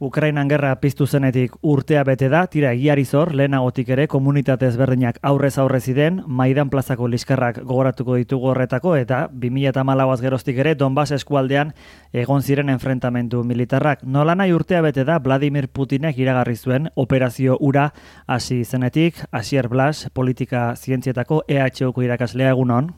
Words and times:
Ukrainan 0.00 0.48
gerra 0.48 0.70
piztu 0.80 1.04
zenetik 1.06 1.52
urtea 1.60 2.00
bete 2.08 2.30
da, 2.32 2.46
tira 2.48 2.70
egiari 2.72 3.02
zor, 3.04 3.34
lehenagotik 3.36 3.90
ere 3.92 4.06
komunitate 4.08 4.64
ezberdinak 4.70 5.18
aurrez 5.20 5.58
aurrez 5.60 5.82
ziren, 5.92 6.22
Maidan 6.26 6.70
plazako 6.72 7.08
liskarrak 7.12 7.58
gogoratuko 7.68 8.16
ditugu 8.16 8.48
horretako, 8.54 8.94
eta 8.96 9.18
2008 9.42 10.24
geroztik 10.24 10.62
ere 10.64 10.72
Donbass 10.74 11.12
eskualdean 11.18 11.74
egon 12.16 12.40
ziren 12.40 12.72
enfrentamendu 12.72 13.44
militarrak. 13.44 14.00
Nola 14.02 14.34
nahi 14.40 14.56
urtea 14.56 14.80
bete 14.80 15.04
da, 15.04 15.18
Vladimir 15.20 15.68
Putinek 15.68 16.16
iragarri 16.16 16.56
zuen 16.56 16.88
operazio 16.96 17.58
ura 17.60 17.90
hasi 18.26 18.64
zenetik, 18.64 19.20
Asier 19.30 19.68
Blas, 19.68 20.08
politika 20.14 20.72
zientzietako 20.76 21.44
EHUko 21.46 22.08
irakaslea 22.08 22.56
egunon. 22.56 22.94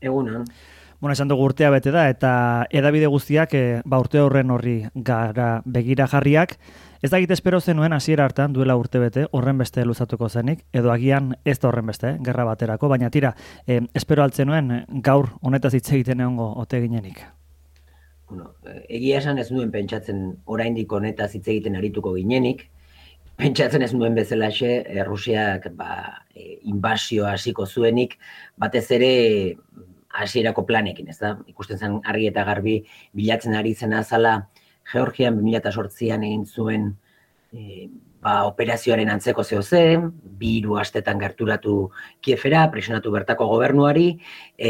Egunon. 0.00 0.46
Bueno, 1.00 1.12
esan 1.12 1.28
dugu 1.28 1.44
urtea 1.44 1.68
bete 1.70 1.90
da, 1.92 2.06
eta 2.08 2.30
edabide 2.72 3.08
guztiak 3.12 3.52
e, 3.54 3.64
ba 3.84 3.98
urte 4.00 4.20
horren 4.22 4.50
horri 4.50 4.78
gara 4.94 5.60
begira 5.64 6.06
jarriak. 6.08 6.56
Ez 7.04 7.10
da 7.12 7.18
espero 7.20 7.60
zenuen 7.60 7.92
hasiera 7.92 8.24
hartan 8.24 8.54
duela 8.54 8.76
urte 8.76 8.98
bete, 8.98 9.26
horren 9.32 9.58
beste 9.58 9.84
luzatuko 9.84 10.28
zenik, 10.28 10.64
edo 10.72 10.90
agian 10.90 11.34
ez 11.44 11.58
da 11.60 11.68
horren 11.68 11.86
beste, 11.86 12.16
gerra 12.24 12.44
baterako, 12.44 12.88
baina 12.88 13.10
tira, 13.10 13.34
e, 13.66 13.80
espero 13.94 14.22
altzen 14.22 14.48
nuen 14.48 14.86
gaur 15.02 15.28
honetaz 15.42 15.74
hitz 15.74 15.90
egiten 15.92 16.20
egongo 16.20 16.54
ote 16.56 16.80
ginenik. 16.80 17.20
Bueno, 18.30 18.54
egia 18.88 19.18
esan 19.18 19.38
ez 19.38 19.50
nuen 19.52 19.70
pentsatzen 19.70 20.38
oraindik 20.46 20.92
honetaz 20.92 21.34
hitz 21.34 21.46
egiten 21.46 21.76
arituko 21.76 22.14
ginenik, 22.14 22.70
pentsatzen 23.36 23.84
ez 23.84 23.92
nuen 23.92 24.16
bezalaxe, 24.16 24.80
e, 24.88 25.04
Rusiak 25.04 25.68
ba, 25.76 26.24
e, 26.34 26.56
hasiko 27.28 27.66
zuenik, 27.66 28.18
batez 28.56 28.90
ere 28.90 29.56
hasierako 30.22 30.66
planekin, 30.66 31.08
ez 31.12 31.18
da? 31.20 31.36
Ikusten 31.50 31.78
zen 31.78 32.00
argi 32.04 32.30
eta 32.30 32.44
garbi 32.48 32.80
bilatzen 33.16 33.54
ari 33.54 33.74
zen 33.74 33.94
azala 33.96 34.38
Georgian 34.92 35.40
2008an 35.42 36.26
egin 36.26 36.44
zuen 36.46 36.90
e, 37.52 37.88
ba, 38.22 38.42
operazioaren 38.48 39.10
antzeko 39.12 39.44
zeo 39.44 39.62
zen, 39.62 40.10
biru 40.40 40.76
astetan 40.80 41.20
gerturatu 41.22 41.76
Kiefera, 42.22 42.66
presionatu 42.72 43.12
bertako 43.14 43.48
gobernuari, 43.52 44.08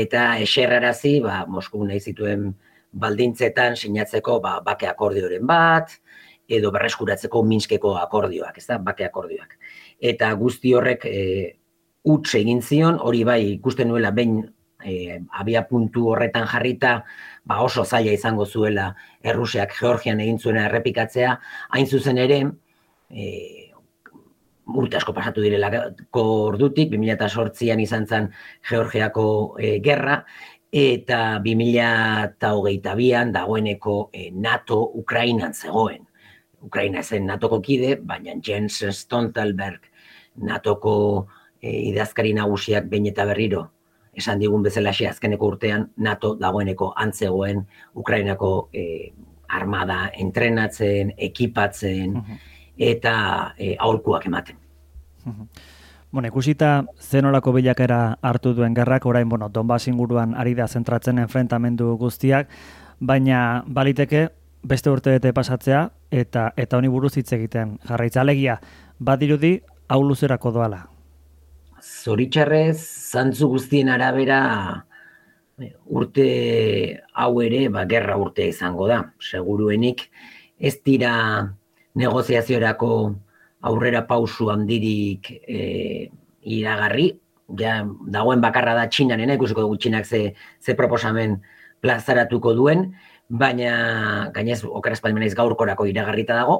eta 0.03 0.29
eserrarazi, 0.45 1.19
ba, 1.25 1.45
Moskou 1.49 1.85
nahi 1.87 2.01
zituen 2.01 2.51
baldintzetan 2.97 3.77
sinatzeko 3.77 4.41
ba, 4.45 4.59
bake 4.65 4.89
akordioren 4.89 5.47
bat, 5.49 5.93
edo 6.49 6.71
berreskuratzeko 6.75 7.43
Minskeko 7.43 7.97
akordioak, 8.01 8.59
ez 8.59 8.67
da, 8.69 8.79
bake 8.79 9.07
akordioak. 9.09 9.57
Eta 10.01 10.33
guzti 10.39 10.75
horrek 10.77 11.09
e, 11.11 11.23
utz 12.07 12.37
egin 12.39 12.63
zion, 12.63 13.01
hori 13.03 13.25
bai 13.27 13.41
ikusten 13.57 13.91
nuela 13.91 14.13
behin 14.15 14.45
e, 14.87 15.21
abia 15.33 15.67
puntu 15.69 16.09
horretan 16.13 16.47
jarrita, 16.47 17.05
ba 17.45 17.61
oso 17.63 17.85
zaila 17.85 18.15
izango 18.15 18.47
zuela 18.47 18.95
Errusiak 19.23 19.75
Georgian 19.79 20.21
egin 20.23 20.39
zuena 20.39 20.67
errepikatzea, 20.71 21.37
hain 21.75 21.87
zuzen 21.87 22.19
ere, 22.23 22.41
e, 23.11 23.27
urte 24.67 24.99
asko 24.99 25.15
pasatu 25.15 25.45
direla 25.45 25.71
ordutik, 26.23 26.91
2008an 26.95 27.83
izan 27.83 28.07
zen 28.07 28.31
Georgiako 28.69 29.29
e, 29.59 29.79
gerra, 29.83 30.21
eta 30.73 31.39
2008an 31.45 33.33
dagoeneko 33.35 34.11
e, 34.13 34.31
NATO 34.31 34.83
Ukrainan 35.03 35.55
zegoen. 35.55 36.05
Ukraina 36.67 37.03
zen 37.03 37.27
NATOko 37.29 37.61
kide, 37.63 37.97
baina 38.03 38.35
Jens 38.43 38.83
Stoltenberg 38.91 39.87
NATOko 40.43 40.97
e, 41.63 41.71
idazkari 41.93 42.35
nagusiak 42.35 42.91
behin 42.91 43.07
eta 43.13 43.27
berriro 43.29 43.69
esan 44.17 44.41
digun 44.41 44.63
bezala 44.65 44.91
azkeneko 44.91 45.47
urtean 45.47 45.91
NATO 45.97 46.35
dagoeneko 46.41 46.93
antzegoen 46.97 47.67
Ukrainako 47.95 48.69
e, 48.73 49.13
armada 49.49 50.11
entrenatzen, 50.19 51.13
ekipatzen 51.17 52.23
eta 52.77 53.55
e, 53.59 53.77
aholkuak 53.79 54.27
ematen. 54.27 54.57
Bueno, 56.11 56.29
ikusita 56.29 56.87
zenolako 57.01 57.53
bilakera 57.53 58.17
hartu 58.23 58.55
duen 58.55 58.75
gerrak, 58.75 59.07
orain, 59.07 59.29
bueno, 59.29 59.49
Donbass 59.49 59.89
inguruan 59.89 60.35
ari 60.35 60.55
da 60.55 60.69
zentratzen 60.69 61.19
enfrentamendu 61.19 61.97
guztiak, 62.01 62.49
baina 63.01 63.63
baliteke 63.67 64.29
beste 64.63 64.91
urte 64.91 65.11
bete 65.11 65.33
pasatzea 65.33 65.91
eta 66.11 66.53
eta 66.57 66.79
honi 66.79 66.89
buruz 66.89 67.17
hitz 67.17 67.33
egiten 67.33 67.79
jarraitza 67.85 68.23
alegia, 68.23 68.61
badirudi 68.99 69.61
hau 69.89 70.03
luzerako 70.03 70.53
doala 70.53 70.87
zoritxarrez, 71.87 72.79
zantzu 73.13 73.49
guztien 73.55 73.91
arabera 73.93 74.41
urte 75.87 76.27
hau 77.15 77.41
ere, 77.43 77.67
ba, 77.73 77.87
gerra 77.89 78.17
urte 78.21 78.49
izango 78.51 78.89
da, 78.91 79.01
seguruenik, 79.23 80.09
ez 80.59 80.75
dira 80.85 81.13
negoziaziorako 81.97 82.91
aurrera 83.67 84.05
pausu 84.07 84.51
handirik 84.53 85.31
e, 85.33 86.11
iragarri, 86.43 87.09
ja, 87.59 87.81
dagoen 88.13 88.43
bakarra 88.45 88.77
da 88.77 88.87
txinanena, 88.91 89.39
ikusiko 89.39 89.65
dugu 89.65 89.79
txinak 89.81 90.07
ze, 90.07 90.23
ze 90.61 90.77
proposamen 90.77 91.41
plazaratuko 91.81 92.53
duen, 92.57 92.91
baina 93.29 94.31
gainez 94.35 94.61
okaraz 94.69 95.01
palmenaiz 95.03 95.35
gaurkorako 95.39 95.89
iragarrita 95.89 96.37
dago, 96.37 96.59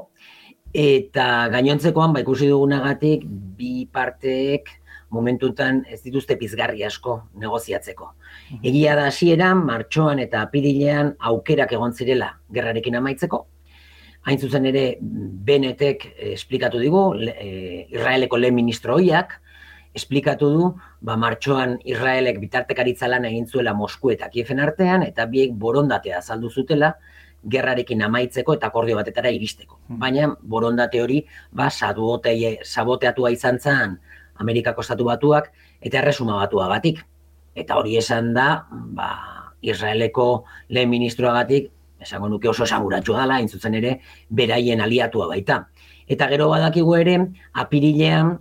eta 0.77 1.49
gainontzekoan, 1.53 2.17
ba, 2.17 2.25
ikusi 2.25 2.49
dugunagatik, 2.51 3.29
bi 3.29 3.87
parteek, 3.93 4.73
momentutan 5.11 5.85
ez 5.89 6.01
dituzte 6.03 6.37
pizgarri 6.37 6.85
asko 6.85 7.21
negoziatzeko. 7.35 8.13
Mhm. 8.51 8.61
Egia 8.63 8.97
da 8.97 9.07
hasieran 9.07 9.65
martxoan 9.67 10.19
eta 10.19 10.43
apirilean 10.43 11.15
aukerak 11.19 11.73
egon 11.73 11.93
zirela 11.93 12.33
gerrarekin 12.53 12.97
amaitzeko. 12.97 13.47
Hain 14.27 14.39
zuzen 14.39 14.67
ere 14.67 14.99
Benetek 15.01 16.09
esplikatu 16.35 16.81
digu, 16.83 17.15
e, 17.15 17.87
Israeleko 17.95 18.37
lehen 18.37 18.57
ministro 18.57 18.97
hoiak, 18.97 19.41
esplikatu 19.95 20.49
du, 20.51 20.71
ba, 21.01 21.17
martxoan 21.17 21.79
Israelek 21.85 22.41
bitartekaritza 22.43 23.09
lan 23.09 23.25
egin 23.25 23.47
zuela 23.47 23.73
Mosku 23.75 24.11
eta 24.11 24.29
Kiefen 24.29 24.61
artean, 24.61 25.03
eta 25.07 25.27
biek 25.31 25.55
borondatea 25.55 26.19
azaldu 26.19 26.51
zutela, 26.51 26.97
gerrarekin 27.47 28.03
amaitzeko 28.03 28.57
eta 28.59 28.73
akordio 28.73 28.97
batetara 28.99 29.31
iristeko. 29.31 29.79
Mhm. 29.89 29.99
Baina 30.03 30.29
borondate 30.43 31.01
hori, 31.03 31.23
ba, 31.53 31.71
saboteatua 31.71 33.31
izan 33.31 33.61
zen, 33.61 33.99
Amerikako 34.43 34.85
estatu 34.85 35.07
batuak 35.09 35.53
eta 35.81 36.01
erresuma 36.03 36.37
batuagatik. 36.43 37.01
Eta 37.57 37.79
hori 37.81 37.97
esan 37.97 38.35
da, 38.37 38.67
ba, 38.71 39.11
Israeleko 39.65 40.45
lehen 40.69 40.91
ministroagatik, 40.91 41.71
esango 42.01 42.29
nuke 42.29 42.49
oso 42.49 42.67
esaguratua 42.67 43.23
dela, 43.23 43.41
intzutzen 43.41 43.75
ere, 43.79 43.97
beraien 44.29 44.83
aliatua 44.85 45.31
baita. 45.31 45.63
Eta 46.07 46.29
gero 46.31 46.51
badakigu 46.53 46.95
ere, 46.99 47.17
apirilean, 47.55 48.37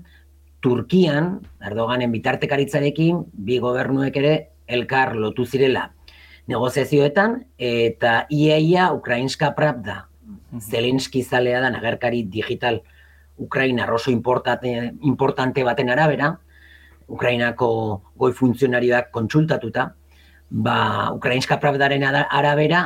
Turkian, 0.65 1.39
Erdoganen 1.61 2.11
bitartekaritzarekin, 2.11 3.21
bi 3.45 3.59
gobernuek 3.61 4.15
ere 4.17 4.33
elkar 4.67 5.13
lotu 5.15 5.45
zirela 5.45 5.91
negoziazioetan, 6.49 7.39
eta 7.57 8.25
iaia 8.33 8.91
Ukrainska 8.93 9.51
Pravda, 9.57 10.05
Zelenski 10.59 11.23
zalea 11.23 11.61
da, 11.63 11.71
nagerkari 11.73 12.23
digital 12.31 12.81
Ukraina 13.37 13.85
oso 13.93 14.11
importante, 14.11 14.93
importante 15.01 15.63
baten 15.63 15.89
arabera, 15.89 16.39
Ukrainako 17.07 17.69
goi 18.15 18.31
funtzionarioak 18.33 19.11
kontsultatuta, 19.11 19.89
ba, 20.49 21.11
Ukrainska 21.13 21.59
pravdaren 21.59 22.03
arabera 22.03 22.85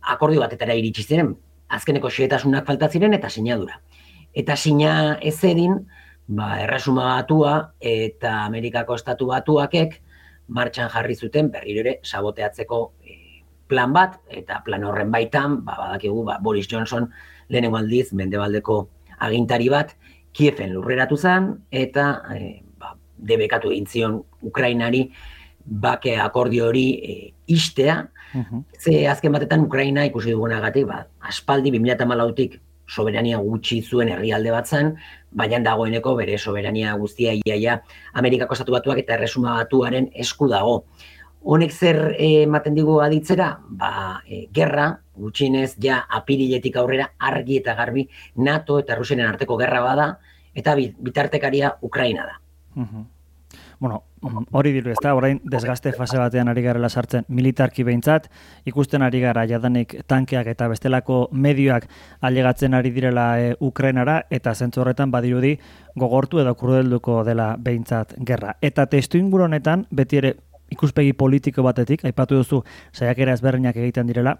akordio 0.00 0.40
batetara 0.40 0.74
iritsi 0.74 1.04
ziren, 1.04 1.34
azkeneko 1.68 2.10
xeetasunak 2.10 2.66
falta 2.66 2.88
ziren 2.88 3.14
eta 3.14 3.28
sinadura. 3.28 3.80
Eta 4.32 4.56
sina 4.56 5.18
ez 5.20 5.38
edin, 5.44 5.76
ba, 6.28 6.60
erresuma 6.62 7.16
batua 7.16 7.72
eta 7.80 8.44
Amerikako 8.44 8.96
estatu 9.00 9.26
batuakek 9.32 10.00
martxan 10.48 10.90
jarri 10.90 11.14
zuten 11.14 11.50
berriro 11.50 11.82
ere 11.84 11.98
saboteatzeko 12.02 12.80
e, 13.02 13.18
plan 13.70 13.92
bat, 13.94 14.16
eta 14.30 14.62
plan 14.66 14.84
horren 14.84 15.10
baitan, 15.10 15.60
ba, 15.66 15.76
badakigu, 15.78 16.24
ba, 16.26 16.38
Boris 16.42 16.68
Johnson 16.70 17.10
lehenengo 17.48 17.78
aldiz, 17.78 18.12
mendebaldeko 18.12 18.80
agintari 19.20 19.68
bat 19.72 19.94
Kiefen 20.32 20.70
lurreratu 20.76 21.16
zen 21.18 21.50
eta 21.74 22.22
e, 22.36 22.62
ba, 22.78 22.94
debekatu 23.18 23.72
egin 23.74 23.86
zion 23.90 24.20
Ukrainari 24.46 25.08
bake 25.64 26.16
akordio 26.18 26.68
hori 26.68 26.86
e, 27.02 27.16
istea. 27.50 28.04
Ze 28.78 29.06
azken 29.10 29.32
batetan 29.34 29.66
Ukraina 29.66 30.04
ikusi 30.06 30.30
dugunagatik, 30.30 30.86
ba, 30.86 31.02
aspaldi 31.26 31.72
2008tik 31.74 32.60
soberania 32.90 33.38
gutxi 33.38 33.80
zuen 33.82 34.10
herrialde 34.10 34.50
bat 34.54 34.66
zen, 34.66 34.94
baina 35.30 35.60
dagoeneko 35.62 36.14
bere 36.18 36.38
soberania 36.38 36.94
guztia 36.98 37.36
iaia 37.38 37.80
Amerikako 38.18 38.56
estatu 38.56 38.74
batuak 38.74 39.02
eta 39.02 39.14
erresuma 39.18 39.56
batuaren 39.60 40.10
esku 40.14 40.48
dago. 40.50 40.84
Honek 41.40 41.72
zer 41.72 42.00
eh, 42.18 42.42
ematen 42.44 42.74
digu 42.76 42.98
aditzera? 43.00 43.54
Ba, 43.80 44.20
e, 44.26 44.46
gerra, 44.52 44.90
gutxinez, 45.20 45.76
ja 45.82 46.02
apiriletik 46.20 46.76
aurrera 46.76 47.10
argi 47.18 47.60
eta 47.60 47.74
garbi 47.78 48.08
NATO 48.36 48.78
eta 48.82 48.98
Rusianen 48.98 49.26
arteko 49.28 49.56
gerra 49.60 49.80
bada, 49.84 50.10
eta 50.54 50.76
bitartekaria 50.76 51.76
Ukraina 51.82 52.26
da. 52.26 52.36
bueno, 53.80 54.44
hori 54.52 54.72
diru 54.72 54.90
ez 54.92 54.98
orain 55.10 55.40
desgaste 55.50 55.92
fase 55.96 56.18
batean 56.20 56.48
ari 56.48 56.62
garela 56.62 56.88
sartzen 56.88 57.24
militarki 57.28 57.82
behintzat, 57.82 58.28
ikusten 58.68 59.02
ari 59.02 59.20
gara 59.20 59.46
jadanik 59.48 59.94
tankeak 60.06 60.46
eta 60.52 60.68
bestelako 60.68 61.28
medioak 61.32 61.88
ailegatzen 62.20 62.74
ari 62.74 62.90
direla 62.90 63.40
e, 63.40 63.54
Ukrainara, 63.60 64.20
eta 64.30 64.54
zentzu 64.54 64.82
horretan 64.82 65.10
badirudi 65.10 65.56
gogortu 65.96 66.40
edo 66.44 66.54
krudelduko 66.54 67.24
dela 67.24 67.54
behintzat 67.58 68.14
gerra. 68.18 68.54
Eta 68.60 68.86
testu 68.86 69.18
honetan, 69.18 69.86
beti 69.90 70.16
ere 70.16 70.34
ikuspegi 70.70 71.12
politiko 71.12 71.62
batetik, 71.66 72.04
aipatu 72.04 72.40
duzu 72.40 72.62
saiakera 72.92 73.34
ezberdinak 73.36 73.76
egiten 73.76 74.06
direla, 74.10 74.36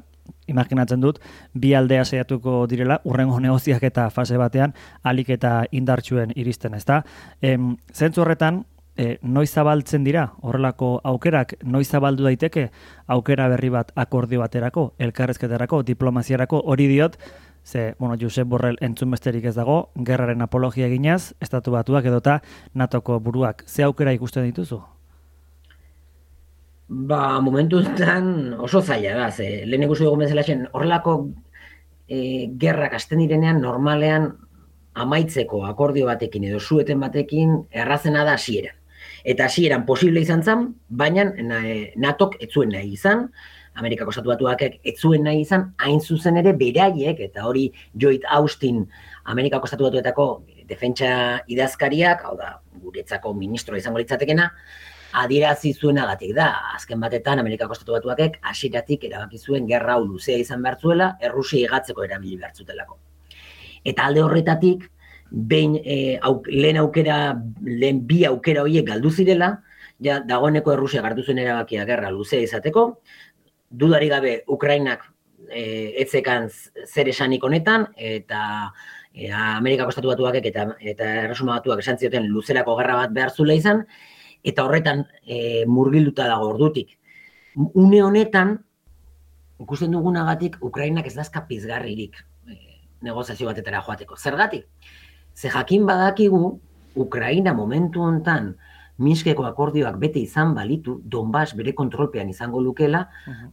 imaginatzen 0.50 1.00
dut, 1.02 1.20
bi 1.54 1.74
aldea 1.74 2.04
saiatuko 2.04 2.64
direla, 2.70 3.00
urrengo 3.04 3.40
negoziak 3.40 3.82
eta 3.90 4.08
fase 4.14 4.38
batean, 4.38 4.74
alik 5.02 5.30
eta 5.36 5.64
indartsuen 5.70 6.34
iristen, 6.36 6.74
ezta? 6.78 7.02
Em, 7.42 7.74
zentzu 7.94 8.22
horretan, 8.22 8.64
e, 8.96 9.18
noiz 9.22 9.50
zabaltzen 9.50 10.04
dira, 10.04 10.26
horrelako 10.42 11.00
aukerak, 11.04 11.56
noiz 11.64 11.88
zabaldu 11.88 12.26
daiteke, 12.26 12.68
aukera 13.08 13.48
berri 13.48 13.70
bat 13.72 13.92
akordio 13.96 14.42
baterako, 14.44 14.90
elkarrezketarako, 14.98 15.82
diplomaziarako, 15.88 16.62
hori 16.66 16.88
diot, 16.90 17.18
ze, 17.64 17.94
bueno, 17.98 18.16
Josep 18.20 18.48
Borrell 18.48 18.78
entzun 18.80 19.10
besterik 19.10 19.44
ez 19.44 19.54
dago, 19.54 19.90
gerraren 19.96 20.42
apologia 20.42 20.88
eginaz, 20.88 21.34
estatu 21.40 21.76
batuak 21.76 22.08
edota, 22.12 22.40
natoko 22.74 23.20
buruak, 23.20 23.64
ze 23.66 23.84
aukera 23.84 24.16
ikusten 24.16 24.48
dituzu? 24.48 24.82
Ba, 26.90 27.38
momentu 27.38 27.78
enten 27.78 28.54
oso 28.58 28.80
zaila 28.82 29.12
da, 29.14 29.30
ze, 29.30 29.62
lehen 29.64 29.84
ikusi 29.86 30.02
dugu 30.02 30.24
bezala 30.24 30.42
horrelako 30.74 31.12
e, 32.08 32.48
gerrak 32.58 32.96
asten 32.98 33.22
direnean 33.22 33.60
normalean 33.62 34.26
amaitzeko 34.98 35.62
akordio 35.68 36.08
batekin 36.10 36.48
edo 36.48 36.58
zueten 36.58 36.98
batekin 36.98 37.54
errazena 37.70 38.24
da 38.26 38.34
hasiera. 38.34 38.74
Eta 39.22 39.46
hasieran 39.46 39.86
posible 39.86 40.20
izan 40.20 40.42
zen, 40.42 40.66
baina 40.88 41.30
e, 41.38 41.92
natok 41.94 42.36
ez 42.42 42.50
zuen 42.50 42.74
nahi 42.74 42.92
izan, 42.98 43.28
Amerikako 43.78 44.10
Estatu 44.10 44.34
Batuak 44.34 44.66
ez 44.66 44.98
zuen 44.98 45.22
nahi 45.22 45.44
izan, 45.46 45.70
hain 45.78 46.00
zuzen 46.00 46.42
ere 46.42 46.52
beraiek, 46.58 47.20
eta 47.30 47.46
hori 47.46 47.68
Joit 47.94 48.26
Austin, 48.34 48.88
Amerikako 49.24 49.70
Estatu 49.70 49.92
defentsa 50.66 51.40
idazkariak, 51.46 52.24
hau 52.24 52.36
da, 52.36 52.56
guretzako 52.82 53.32
ministro 53.34 53.76
izango 53.76 54.02
litzatekena, 54.02 54.50
adierazi 55.12 55.72
zuenagatik 55.74 56.34
da. 56.36 56.50
Azken 56.76 57.00
batetan 57.00 57.38
Amerikako 57.42 57.76
Estatu 57.76 57.96
Batuakek 57.96 58.38
hasiratik 58.42 59.04
erabaki 59.08 59.38
zuen 59.38 59.66
gerra 59.68 59.96
hau 59.96 60.04
luzea 60.04 60.38
izan 60.38 60.62
behartzuela, 60.62 61.16
Errusia 61.20 61.66
igatzeko 61.66 62.04
erabili 62.04 62.36
behartzutelako. 62.36 62.98
Eta 63.84 64.06
alde 64.06 64.22
horretatik, 64.22 64.86
behin 65.30 65.76
e, 65.84 66.18
auk, 66.26 66.46
lehen 66.50 66.80
aukera, 66.82 67.18
lehen 67.64 68.04
bi 68.06 68.24
aukera 68.28 68.64
horiek 68.66 68.86
galdu 68.86 69.10
zirela, 69.10 69.54
ja, 70.02 70.20
dagoeneko 70.26 70.74
Errusia 70.74 71.02
gartu 71.02 71.24
zuen 71.24 71.38
erabakia 71.38 71.86
gerra 71.88 72.10
luzea 72.10 72.42
izateko, 72.44 72.86
dudari 73.70 74.08
gabe 74.10 74.40
Ukrainak 74.48 75.04
e, 75.48 75.94
etzekan 76.02 76.48
zer 76.86 77.08
esanik 77.08 77.44
honetan, 77.44 77.86
eta 77.96 78.70
e, 79.14 79.30
Amerikako 79.30 79.94
Estatu 79.94 80.12
Batuakek 80.12 80.50
eta, 80.50 80.70
eta 80.80 81.12
Erresuma 81.26 81.58
Batuak 81.58 81.84
esan 81.84 81.98
zioten 81.98 82.26
luzerako 82.30 82.76
gerra 82.80 83.04
bat 83.04 83.14
behar 83.14 83.34
zula 83.34 83.54
izan, 83.58 83.84
eta 84.44 84.64
horretan 84.64 85.04
e, 85.26 85.66
murgilduta 85.66 86.26
dago 86.28 86.50
ordutik. 86.54 86.96
Une 87.56 88.02
honetan, 88.02 88.56
ikusten 89.60 89.92
dugunagatik, 89.92 90.58
Ukrainak 90.64 91.06
ez 91.06 91.14
dazka 91.14 91.46
pizgarririk 91.48 92.16
e, 92.48 92.56
negoziazio 93.02 93.50
batetara 93.50 93.82
joateko. 93.86 94.16
Zergatik? 94.16 94.66
Ze 95.34 95.48
jakin 95.48 95.86
badakigu, 95.86 96.58
Ukraina 96.96 97.54
momentu 97.54 98.02
hontan 98.02 98.54
Minskeko 99.00 99.46
akordioak 99.48 99.96
bete 99.96 100.20
izan 100.20 100.52
balitu, 100.54 100.98
Donbass 101.08 101.54
bere 101.56 101.72
kontrolpean 101.72 102.28
izango 102.28 102.60
lukela 102.60 103.06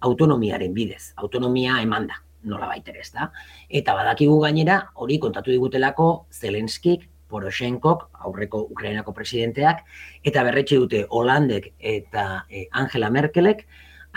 autonomiaren 0.04 0.74
bidez. 0.75 1.13
Autonomia 1.24 1.78
eman 1.80 2.10
da, 2.10 2.18
nola 2.44 2.68
baitere 2.68 3.00
ez 3.00 3.13
da. 3.13 3.30
Eta 3.69 3.95
badakigu 3.95 4.42
gainera, 4.44 4.81
hori 4.95 5.19
kontatu 5.24 5.54
digutelako 5.54 6.10
Zelenskik 6.33 7.07
Poroshenkok, 7.28 8.08
aurreko 8.26 8.64
Ukrainako 8.72 9.14
presidenteak, 9.14 9.84
eta 10.24 10.44
berretxe 10.48 10.80
dute 10.80 11.06
Holandek 11.10 11.74
eta 11.80 12.46
eh, 12.50 12.68
Angela 12.72 13.10
Merkelek, 13.10 13.66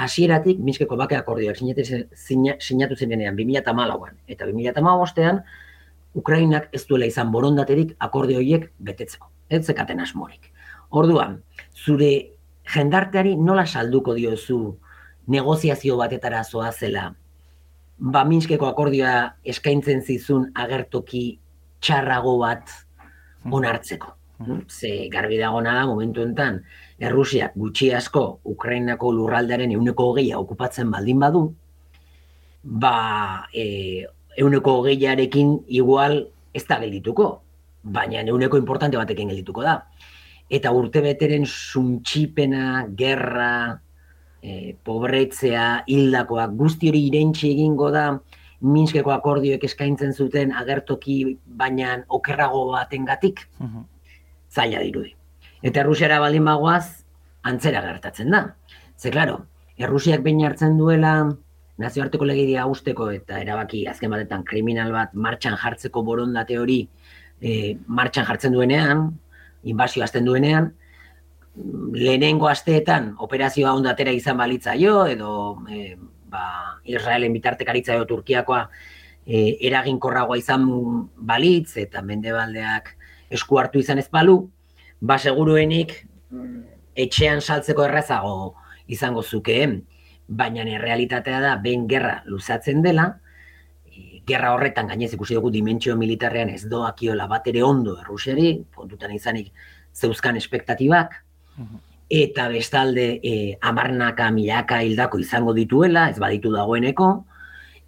hasieratik 0.00 0.58
Minskeko 0.58 0.96
bake 0.96 1.16
akordioak 1.18 1.58
sinatu 1.60 2.96
zenean 2.96 3.36
2008an 3.36 4.14
eta 4.28 4.46
2008an, 4.46 5.42
Ukrainak 6.14 6.68
ez 6.74 6.86
duela 6.88 7.06
izan 7.06 7.30
borondaterik 7.30 7.94
akordio 7.98 8.40
horiek 8.40 8.70
betetzeko. 8.78 9.28
Ez 9.50 9.64
zekaten 9.66 10.00
asmorik. 10.00 10.50
Orduan, 10.90 11.38
zure 11.74 12.10
jendarteari 12.74 13.36
nola 13.36 13.66
salduko 13.66 14.14
diozu 14.14 14.76
negoziazio 15.30 15.96
batetara 16.00 16.42
zoa 16.44 16.72
zela, 16.72 17.10
ba 18.00 18.24
Minskeko 18.24 18.66
akordioa 18.66 19.34
eskaintzen 19.44 20.02
zizun 20.02 20.48
agertoki 20.54 21.38
txarrago 21.80 22.38
bat 22.40 22.72
onartzeko. 23.44 24.14
Mm. 24.40 24.60
Ze 24.68 25.08
garbi 25.12 25.38
dago 25.38 25.60
da 25.62 25.86
momentu 25.86 26.22
enten, 26.22 26.62
Errusiak 26.98 27.52
gutxi 27.56 27.90
asko 27.94 28.40
Ukrainako 28.44 29.12
lurraldearen 29.12 29.72
euneko 29.72 30.10
hogeia 30.12 30.38
okupatzen 30.38 30.90
baldin 30.90 31.20
badu, 31.20 31.42
ba, 32.62 33.46
e, 33.52 34.06
euneko 34.36 34.80
hogeiarekin 34.80 35.58
igual 35.68 36.26
ez 36.54 36.64
da 36.68 36.80
geldituko, 36.80 37.42
baina 37.82 38.20
euneko 38.22 38.58
importante 38.60 38.96
batekin 39.00 39.28
geldituko 39.32 39.64
da. 39.64 39.76
Eta 40.50 40.72
urte 40.74 41.00
beteren 41.00 41.46
suntxipena, 41.46 42.86
gerra, 42.96 43.80
e, 44.42 44.74
pobretzea, 44.84 45.84
hildakoak, 45.86 46.56
guzti 46.58 46.90
hori 46.90 47.06
irentxe 47.08 47.48
egingo 47.48 47.90
da, 47.94 48.06
Minskeko 48.60 49.12
akordioek 49.14 49.62
eskaintzen 49.64 50.12
zuten 50.12 50.52
agertoki 50.52 51.38
baina 51.46 51.96
okerrago 52.08 52.66
batengatik 52.72 53.46
uh 53.60 53.86
zaila 54.50 54.80
dirudi. 54.82 55.12
Eta 55.62 55.84
Errusiara 55.84 56.18
baldin 56.18 56.44
bagoaz, 56.44 57.04
antzera 57.46 57.82
gertatzen 57.84 58.32
da. 58.34 58.40
Ze, 58.98 59.12
klaro, 59.14 59.44
Errusiak 59.78 60.24
behin 60.24 60.42
hartzen 60.44 60.76
duela 60.76 61.12
nazioarteko 61.80 62.26
legidia 62.28 62.66
usteko 62.68 63.08
eta 63.14 63.38
erabaki 63.40 63.86
azken 63.88 64.12
batetan 64.12 64.44
kriminal 64.44 64.92
bat 64.92 65.14
martxan 65.14 65.56
jartzeko 65.62 66.02
borondate 66.04 66.58
hori 66.60 66.82
e, 67.40 67.76
martxan 67.86 68.26
jartzen 68.28 68.52
duenean, 68.52 69.06
inbazio 69.64 70.04
azten 70.04 70.28
duenean, 70.28 70.72
lehenengo 71.94 72.48
asteetan 72.50 73.14
operazioa 73.24 73.72
ondatera 73.78 74.12
izan 74.12 74.36
balitza 74.36 74.76
jo, 74.80 75.06
edo 75.08 75.30
e, 75.70 75.96
ba, 76.30 76.80
Israelen 76.84 77.34
bitartekaritza 77.34 77.94
edo 77.96 78.06
Turkiakoa 78.08 78.62
e, 79.26 79.56
eraginkorragoa 79.68 80.38
izan 80.40 80.66
balitz 81.16 81.76
eta 81.82 82.02
mendebaldeak 82.06 82.94
esku 83.30 83.60
hartu 83.60 83.82
izan 83.82 84.00
ez 84.02 84.08
balu, 84.10 84.42
ba 85.00 85.18
seguruenik 85.18 85.94
mm, 86.30 86.60
etxean 87.06 87.40
saltzeko 87.40 87.86
errazago 87.86 88.54
izango 88.90 89.22
zukeen, 89.22 89.80
baina 90.26 90.62
errealitatea 90.66 91.40
da 91.42 91.56
behin 91.62 91.86
gerra 91.90 92.20
luzatzen 92.26 92.82
dela, 92.82 93.08
e, 93.86 94.22
gerra 94.26 94.54
horretan 94.54 94.90
gainez 94.90 95.12
ikusi 95.14 95.38
dugu 95.38 95.50
dimentsio 95.54 95.96
militarrean 95.96 96.50
ez 96.54 96.64
doakiola 96.70 97.26
bat 97.30 97.46
ere 97.50 97.62
ondo 97.66 97.98
errusiari, 98.00 98.54
kontutan 98.74 99.14
izanik 99.14 99.52
zeuzkan 99.94 100.36
espektatibak, 100.38 101.16
eta 102.10 102.48
bestalde 102.50 103.20
e, 103.22 103.56
amarnaka 103.62 104.30
milaka 104.34 104.82
hildako 104.82 105.20
izango 105.22 105.54
dituela, 105.54 106.08
ez 106.10 106.18
baditu 106.18 106.50
dagoeneko, 106.52 107.10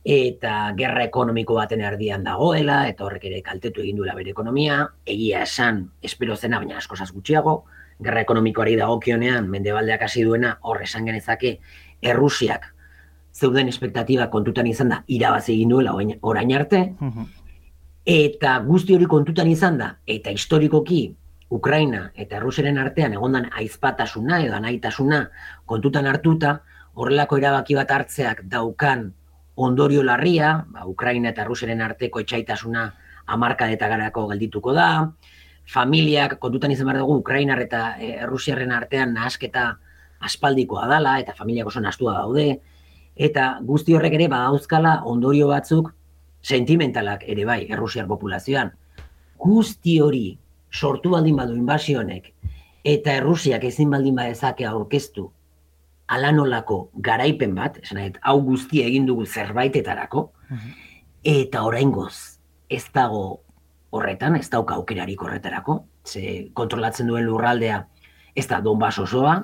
eta 0.05 0.73
gerra 0.79 1.05
ekonomiko 1.05 1.59
baten 1.59 1.83
erdian 1.83 2.23
dagoela, 2.25 2.87
eta 2.89 3.05
horrek 3.05 3.27
ere 3.31 3.43
kaltetu 3.43 3.83
egin 3.83 3.99
duela 3.99 4.15
bere 4.15 4.31
ekonomia, 4.31 4.85
egia 5.07 5.43
esan, 5.43 5.89
espero 6.03 6.37
zena, 6.37 6.59
baina 6.63 6.79
asko 6.79 6.97
gutxiago, 7.13 7.65
gerra 8.03 8.23
ekonomikoari 8.23 8.77
dagokionean 8.77 9.49
mendebaldeak 9.51 10.03
hasi 10.03 10.23
duena, 10.23 10.59
hor 10.63 10.83
esan 10.83 11.05
genezake, 11.07 11.59
Errusiak 12.03 12.73
zeuden 13.33 13.69
espektatiba 13.69 14.29
kontutan 14.31 14.67
izan 14.67 14.89
da, 14.89 15.05
irabazi 15.07 15.55
egin 15.55 15.69
duela 15.69 15.95
orain 16.21 16.53
arte, 16.53 16.93
eta 18.07 18.59
guzti 18.67 18.95
hori 18.95 19.07
kontutan 19.07 19.49
izan 19.49 19.79
da, 19.79 19.97
eta 20.07 20.31
historikoki 20.31 21.15
Ukraina 21.53 22.07
eta 22.17 22.41
Rusiaren 22.41 22.79
artean 22.81 23.13
egondan 23.13 23.51
aizpatasuna 23.61 24.41
edo 24.47 24.57
anaitasuna 24.57 25.27
kontutan 25.69 26.09
hartuta, 26.09 26.63
horrelako 26.95 27.39
erabaki 27.41 27.77
bat 27.77 27.91
hartzeak 27.91 28.41
daukan 28.49 29.11
ondorio 29.57 30.03
larria, 30.03 30.65
ba, 30.73 30.87
Ukraina 30.89 31.33
eta 31.33 31.45
Rusiaren 31.45 31.85
arteko 31.85 32.23
etxaitasuna 32.25 32.87
amarka 33.37 33.69
eta 33.71 33.89
garako 33.89 34.27
geldituko 34.33 34.73
da, 34.73 34.89
familiak 35.69 36.39
kontutan 36.41 36.73
izan 36.73 36.89
behar 36.89 37.03
dugu 37.03 37.19
Ukrainar 37.21 37.61
eta 37.61 37.83
e, 38.01 38.15
Rusiaren 38.27 38.73
artean 38.73 39.13
nahasketa 39.15 39.67
aspaldikoa 40.25 40.87
dala 40.89 41.19
eta 41.21 41.35
familiak 41.37 41.69
oso 41.69 41.81
nastua 41.85 42.15
daude, 42.23 42.63
eta 43.17 43.59
guzti 43.63 43.95
horrek 43.95 44.17
ere 44.17 44.29
badauzkala 44.33 45.03
ondorio 45.05 45.51
batzuk 45.53 45.93
sentimentalak 46.43 47.27
ere 47.29 47.45
bai, 47.45 47.67
Errusiar 47.69 48.09
populazioan. 48.09 48.73
Guzti 49.43 49.99
hori 50.01 50.39
sortu 50.73 51.11
baldin 51.11 51.37
badu 51.37 51.55
inbasionek 51.57 52.33
eta 52.85 53.15
Errusiak 53.21 53.65
ezin 53.65 53.91
baldin 53.91 54.17
badezake 54.19 54.67
aurkeztu 54.67 55.29
alanolako 56.13 56.91
garaipen 57.05 57.55
bat, 57.55 57.79
esan 57.83 58.19
hau 58.21 58.37
guztia 58.45 58.87
egin 58.87 59.07
dugu 59.07 59.25
zerbaitetarako, 59.27 60.27
mhm. 60.51 60.75
eta 61.25 61.63
oraingoz 61.65 62.39
ez 62.69 62.85
dago 62.95 63.43
horretan, 63.93 64.37
ez 64.37 64.49
dauka 64.51 64.75
aukerarik 64.81 65.23
horretarako, 65.23 65.83
ze 66.05 66.49
kontrolatzen 66.55 67.07
duen 67.07 67.27
lurraldea 67.29 67.85
ez 68.35 68.47
da 68.49 68.61
Donbass 68.65 68.99
osoa, 68.99 69.37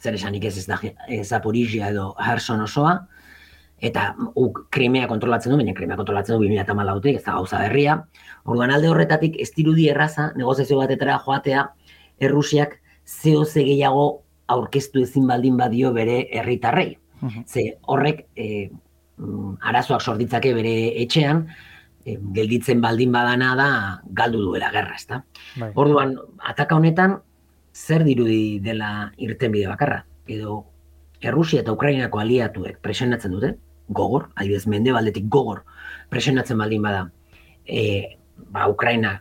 zer 0.00 0.14
esanik 0.14 0.44
ez 0.44 0.56
ez 0.58 0.66
da 0.66 0.78
Zaporizia 1.24 1.88
edo 1.90 2.14
Herson 2.20 2.60
osoa, 2.60 3.08
eta 3.80 4.14
uk 4.34 4.64
krimea 4.74 5.06
kontrolatzen 5.10 5.52
du, 5.52 5.58
baina 5.60 5.74
krimea 5.74 5.96
kontrolatzen 5.98 6.36
du 6.36 6.48
2008 6.48 7.14
ez 7.14 7.24
da 7.24 7.36
gauza 7.36 7.60
berria. 7.62 7.98
Orduan 8.44 8.72
alde 8.74 8.90
horretatik 8.90 9.38
ez 9.40 9.50
dirudi 9.54 9.88
erraza, 9.88 10.32
negoziazio 10.36 10.78
batetara 10.80 11.18
joatea, 11.24 11.68
Errusiak 12.18 12.80
zeo 13.06 13.44
ze 13.44 13.62
gehiago 13.62 14.24
aurkeztu 14.48 15.02
ezin 15.02 15.26
baldin 15.28 15.56
badio 15.56 15.92
bere 15.92 16.24
herritarrei. 16.32 16.96
Ze 17.46 17.78
horrek 17.82 18.26
e, 18.36 18.70
arazoak 19.70 20.02
sorditzake 20.02 20.52
bere 20.54 20.74
etxean, 21.02 21.44
e, 22.04 22.16
gelditzen 22.34 22.80
baldin 22.80 23.12
badana 23.12 23.54
da 23.58 23.70
galdu 24.20 24.42
duela 24.42 24.70
gerra, 24.74 24.96
ezta? 24.96 25.22
Bai. 25.58 25.70
Orduan, 25.74 26.16
ataka 26.38 26.78
honetan, 26.78 27.18
zer 27.74 28.04
dirudi 28.06 28.58
dela 28.64 29.12
irten 29.18 29.54
bide 29.54 29.70
bakarra? 29.70 30.04
Edo, 30.26 30.64
Errusia 31.20 31.64
eta 31.64 31.74
Ukrainako 31.74 32.20
aliatuek 32.22 32.78
presionatzen 32.82 33.32
dute, 33.34 33.56
gogor, 33.88 34.28
adibidez, 34.34 34.66
mende 34.66 34.92
baldetik 34.92 35.28
gogor 35.28 35.64
presionatzen 36.08 36.58
baldin 36.58 36.82
bada, 36.82 37.08
e, 37.66 38.18
ba, 38.52 38.68
Ukraina 38.68 39.18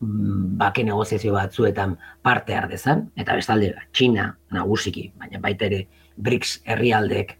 Mm, 0.00 0.56
bake 0.56 0.82
negoziazio 0.82 1.34
batzuetan 1.34 1.98
parte 2.24 2.54
ardezan, 2.56 3.10
eta 3.20 3.34
bestalde, 3.36 3.74
Txina 3.92 4.30
nagusiki, 4.56 5.10
baina 5.20 5.40
baita 5.44 5.66
ere 5.66 5.80
BRICS 6.16 6.54
herrialdeek 6.72 7.34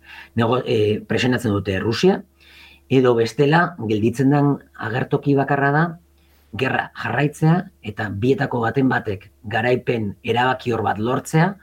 e, 0.66 0.76
presionatzen 1.08 1.54
dute 1.56 1.78
Rusia, 1.80 2.18
edo 2.92 3.14
bestela, 3.16 3.62
gelditzen 3.88 4.36
den 4.36 4.52
agertoki 4.76 5.34
bakarra 5.38 5.70
da, 5.72 5.84
gerra 6.52 6.90
jarraitzea, 7.00 7.56
eta 7.80 8.10
bietako 8.12 8.60
baten 8.66 8.92
batek 8.92 9.30
garaipen 9.48 10.12
erabaki 10.20 10.76
hor 10.76 10.84
bat 10.84 11.00
lortzea, 11.00 11.54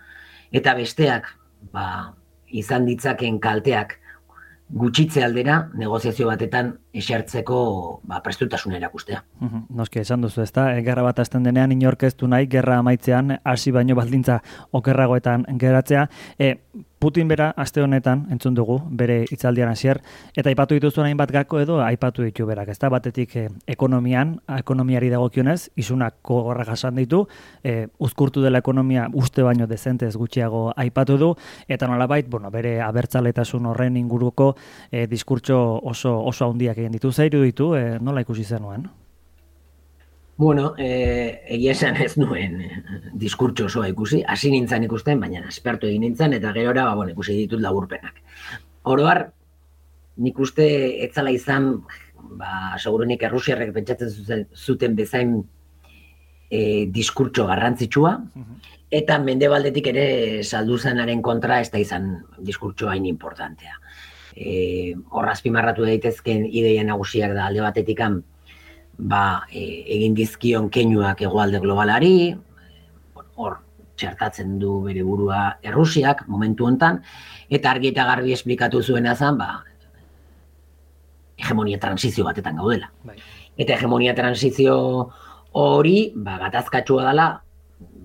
eta 0.49 0.73
besteak, 0.73 1.29
ba, 1.77 2.15
izan 2.49 2.89
ditzaken 2.89 3.37
kalteak 3.43 3.99
gutxitze 4.69 5.23
aldera 5.23 5.57
negoziazio 5.79 6.27
batetan 6.27 6.73
esertzeko 6.93 7.59
ba, 8.07 8.19
prestutasuna 8.23 8.77
erakustea. 8.77 9.21
Noski, 9.69 10.01
esan 10.03 10.25
duzu, 10.25 10.41
ezta? 10.43 10.67
E, 10.75 10.83
gerra 10.83 11.05
bat 11.05 11.19
azten 11.23 11.47
denean 11.47 11.71
inorkeztu 11.71 12.27
nahi, 12.27 12.49
gerra 12.51 12.81
amaitzean, 12.81 13.37
hasi 13.47 13.71
baino 13.71 13.95
baldintza 13.95 14.41
okerragoetan 14.75 15.45
geratzea. 15.61 16.07
E, 16.39 16.55
Putin 16.99 17.27
bera 17.29 17.51
aste 17.61 17.83
honetan 17.85 18.23
entzun 18.33 18.55
dugu 18.57 18.79
bere 18.89 19.19
hitzaldian 19.29 19.69
hasier 19.69 19.99
eta 20.33 20.49
aipatu 20.49 20.73
dituzu 20.79 21.03
hainbat 21.05 21.29
gako 21.31 21.59
edo 21.61 21.77
aipatu 21.85 22.25
ditu 22.25 22.47
berak, 22.49 22.71
ezta 22.73 22.89
batetik 22.89 23.35
eh, 23.37 23.45
ekonomian, 23.69 24.39
ekonomiari 24.57 25.11
dagokionez, 25.13 25.69
isunak 25.77 26.17
gogorra 26.25 26.65
jasan 26.65 26.97
ditu, 26.97 27.27
eh, 27.63 27.85
uzkurtu 27.99 28.41
dela 28.41 28.63
ekonomia 28.65 29.07
uste 29.13 29.45
baino 29.45 29.67
dezentez 29.69 30.15
gutxiago 30.17 30.71
aipatu 30.75 31.17
du 31.21 31.33
eta 31.67 31.87
nolabait, 31.87 32.27
bueno, 32.27 32.49
bere 32.49 32.79
abertzaletasun 32.81 33.69
horren 33.69 33.97
inguruko 33.97 34.55
eh, 34.91 35.05
diskurtso 35.05 35.59
oso 35.83 36.17
oso 36.25 36.49
handiak 36.49 36.79
egin 36.81 36.97
ditu 36.97 37.11
zairu 37.11 37.43
ditu, 37.45 37.75
eh, 37.75 37.99
nola 38.01 38.25
ikusi 38.25 38.43
zenuen? 38.43 38.89
Bueno, 40.37 40.75
eh, 40.77 41.41
egia 41.49 41.71
esan 41.73 41.95
ez 41.97 42.11
nuen 42.21 42.59
eh, 42.61 42.83
diskurtso 43.17 43.65
osoa 43.65 43.87
ikusi, 43.89 44.19
hasi 44.21 44.51
nintzen 44.53 44.83
ikusten, 44.85 45.19
baina 45.19 45.41
espertu 45.49 45.89
egin 45.89 46.03
nintzen, 46.05 46.35
eta 46.37 46.51
gero 46.53 46.75
ba, 46.77 46.93
bueno, 46.93 47.11
ikusi 47.15 47.39
ditut 47.39 47.63
laburpenak. 47.63 48.21
Oroar, 48.83 49.23
nik 50.21 50.37
uste 50.39 50.67
etzala 51.07 51.33
izan, 51.33 51.71
ba, 52.37 52.77
segurunik 52.77 53.25
errusiarrek 53.25 53.73
pentsatzen 53.73 54.13
zuten, 54.13 54.45
zuten 54.53 54.95
bezain 54.95 55.33
e, 56.51 56.85
diskurtso 56.93 57.47
garrantzitsua, 57.49 58.13
eta 58.93 59.17
mendebaldetik 59.17 59.89
ere 59.89 60.07
salduzanaren 60.43 61.25
kontra 61.25 61.63
ez 61.65 61.71
da 61.73 61.81
izan 61.81 62.11
diskurtso 62.37 62.93
hain 62.93 63.09
importantea. 63.09 63.81
E, 64.37 64.93
Horrazpimarratu 65.09 65.89
daitezken 65.89 66.45
ideia 66.45 66.85
nagusiak 66.85 67.33
da 67.33 67.49
alde 67.49 67.65
batetikan, 67.65 68.21
ba, 68.97 69.45
e, 69.51 69.83
egin 69.97 70.15
dizkion 70.17 70.69
keinuak 70.73 71.21
egoalde 71.21 71.61
globalari, 71.61 72.35
hor 73.37 73.59
txertatzen 73.97 74.57
du 74.61 74.81
bere 74.85 75.03
burua 75.05 75.57
Errusiak 75.65 76.23
momentu 76.29 76.67
hontan 76.67 76.99
eta 77.49 77.71
argi 77.71 77.91
eta 77.93 78.05
garbi 78.09 78.33
esplikatu 78.33 78.81
zuena 78.81 79.15
zen, 79.15 79.37
ba, 79.37 79.63
hegemonia 81.37 81.79
transizio 81.79 82.25
batetan 82.25 82.57
gaudela. 82.57 82.89
Bai. 83.05 83.17
Eta 83.57 83.75
hegemonia 83.75 84.15
transizio 84.17 84.77
hori, 85.57 86.11
ba, 86.15 86.37
gatazkatsua 86.45 87.05
dela, 87.09 87.27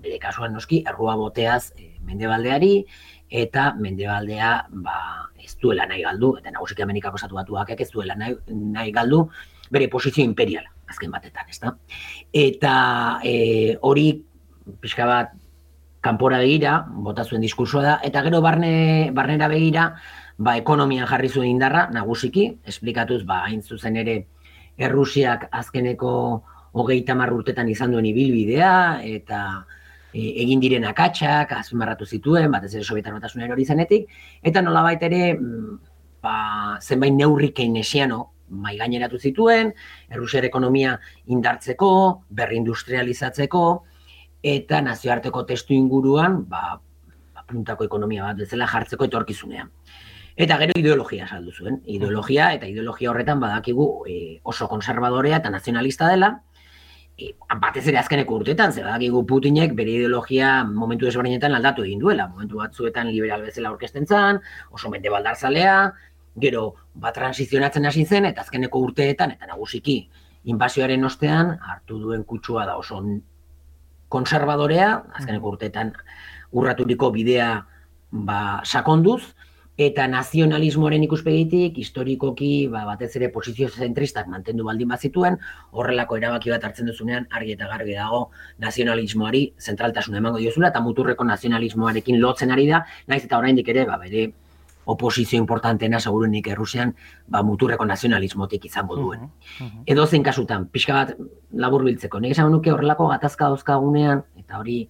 bere 0.03 0.19
kasuan 0.21 0.53
noski, 0.53 0.83
errua 0.89 1.15
boteaz 1.17 1.73
e, 1.77 1.95
mendebaldeari, 2.05 2.75
eta 3.33 3.71
mendebaldea 3.79 4.51
ba, 4.85 4.97
ez 5.41 5.55
duela 5.61 5.87
nahi 5.89 6.03
galdu, 6.05 6.35
eta 6.37 6.53
nagusik 6.53 6.83
amenikako 6.85 7.17
zatu 7.17 7.39
batuak 7.39 7.73
ez 7.73 7.89
duela 7.89 8.15
nahi, 8.15 8.37
nahi 8.53 8.93
galdu, 8.93 9.25
bere 9.73 9.89
posizio 9.89 10.23
imperiala 10.23 10.69
azken 10.93 11.11
batetan, 11.11 11.49
ezta? 11.49 11.73
Eta 12.31 12.75
e, 13.25 13.75
hori 13.81 14.07
pixka 14.79 15.07
bat 15.09 15.33
kanpora 16.03 16.41
begira, 16.43 16.81
bota 17.05 17.23
zuen 17.23 17.43
diskursoa 17.43 17.83
da, 17.83 17.93
eta 18.03 18.23
gero 18.25 18.41
barne, 18.43 19.11
barnera 19.15 19.47
begira, 19.51 19.87
ba, 20.37 20.57
ekonomian 20.59 21.07
jarri 21.07 21.29
zuen 21.31 21.47
indarra, 21.47 21.87
nagusiki, 21.95 22.49
esplikatuz, 22.67 23.23
ba, 23.27 23.43
hain 23.47 23.63
zuzen 23.63 23.99
ere, 24.03 24.23
Errusiak 24.73 25.51
azkeneko 25.53 26.11
hogeita 26.73 27.13
urtetan 27.13 27.69
izan 27.69 27.91
duen 27.91 28.05
ibilbidea, 28.09 29.01
eta 29.05 29.65
e, 30.11 30.41
egin 30.43 30.59
diren 30.59 30.85
akatsak, 30.89 31.51
azpimarratu 31.53 32.05
zituen, 32.05 32.49
bat 32.51 32.65
ez 32.65 32.73
ere 32.73 32.83
sobietan 32.83 33.13
batasunen 33.13 33.51
hori 33.51 33.65
zanetik, 33.65 34.09
eta 34.41 34.61
nola 34.61 34.91
ere, 34.93 35.37
mm, 35.37 35.77
ba, 36.21 36.79
zenbait 36.81 37.13
neurri 37.13 37.51
keinesiano, 37.53 38.32
mai 38.49 38.77
gaineratu 38.77 39.19
zituen, 39.19 39.73
Errusiar 40.09 40.45
ekonomia 40.45 40.97
indartzeko, 41.25 41.91
berrindustrializatzeko 42.29 43.65
eta 44.43 44.81
nazioarteko 44.81 45.45
testu 45.47 45.73
inguruan, 45.73 46.43
ba, 46.49 46.79
puntako 47.47 47.87
ekonomia 47.87 48.25
bat 48.29 48.41
bezala 48.43 48.67
jartzeko 48.67 49.07
etorkizunean. 49.09 49.71
Eta 50.35 50.57
gero 50.57 50.73
ideologia 50.79 51.27
saldu 51.27 51.51
zuen. 51.53 51.77
Ideologia 51.85 52.49
eta 52.55 52.65
ideologia 52.69 53.11
horretan 53.11 53.41
badakigu 53.43 53.85
e, 54.09 54.15
oso 54.43 54.67
konservadorea 54.67 55.37
eta 55.37 55.51
nazionalista 55.53 56.09
dela. 56.09 56.31
E, 57.13 57.35
batez 57.61 57.83
ere 57.91 57.99
azkeneko 58.01 58.39
urtetan, 58.39 58.73
ze 58.73 58.81
badakigu 58.81 59.21
Putinek 59.29 59.75
bere 59.77 59.93
ideologia 59.99 60.63
momentu 60.65 61.05
desberdinetan 61.05 61.53
aldatu 61.53 61.85
egin 61.85 62.01
duela. 62.01 62.27
Momentu 62.31 62.63
batzuetan 62.63 63.11
liberal 63.11 63.45
bezala 63.45 63.69
aurkezten 63.69 64.09
zan, 64.09 64.41
oso 64.71 64.89
mende 64.89 65.13
baldarzalea, 65.13 65.77
gero 66.39 66.75
ba 66.93 67.11
transizionatzen 67.13 67.85
hasi 67.85 68.05
zen 68.05 68.25
eta 68.25 68.41
azkeneko 68.41 68.79
urteetan 68.79 69.31
eta 69.31 69.45
nagusiki 69.47 69.97
inbasioaren 70.43 71.05
ostean 71.05 71.57
hartu 71.61 71.99
duen 71.99 72.23
kutsua 72.23 72.65
da 72.65 72.77
oso 72.77 73.01
konservadorea, 74.13 74.89
azkeneko 75.19 75.55
urteetan 75.55 75.93
urraturiko 76.51 77.09
bidea 77.11 77.47
ba, 78.11 78.61
sakonduz, 78.63 79.21
eta 79.81 80.05
nazionalismoaren 80.05 81.01
ikuspegitik, 81.07 81.79
historikoki 81.81 82.67
ba, 82.69 82.83
batez 82.85 83.09
ere 83.17 83.31
posizio 83.33 83.71
zentristak 83.73 84.27
mantendu 84.29 84.67
baldin 84.67 84.91
bazituen, 84.93 85.39
horrelako 85.71 86.19
erabaki 86.19 86.53
bat 86.53 86.67
hartzen 86.67 86.91
duzunean, 86.91 87.25
argi 87.31 87.55
eta 87.55 87.71
garbi 87.71 87.97
dago 87.97 88.27
nazionalismoari 88.61 89.43
zentraltasun 89.57 90.19
emango 90.21 90.43
diozula, 90.43 90.69
eta 90.69 90.83
muturreko 90.85 91.25
nazionalismoarekin 91.25 92.21
lotzen 92.21 92.53
ari 92.53 92.69
da, 92.69 92.83
naiz 93.07 93.23
eta 93.25 93.41
oraindik 93.41 93.73
ere, 93.73 93.87
ba, 93.89 93.97
bere 93.97 94.29
oposizio 94.85 95.39
importanteena 95.39 95.99
segurunik 95.99 96.47
Errusian 96.47 96.93
ba, 97.27 97.43
muturreko 97.43 97.85
nazionalismotik 97.85 98.65
izango 98.65 98.95
duen. 98.95 99.23
Uh 99.23 99.29
-huh, 99.59 99.83
Edo 99.85 100.05
zein 100.07 100.23
kasutan, 100.23 100.67
pixka 100.67 100.93
bat 100.93 101.15
labur 101.51 101.83
biltzeko. 101.83 102.19
Nik 102.19 102.31
esan 102.31 102.51
nuke 102.51 102.71
horrelako 102.71 103.07
gatazka 103.07 103.45
dauzkagunean, 103.45 104.23
eta 104.37 104.59
hori 104.59 104.89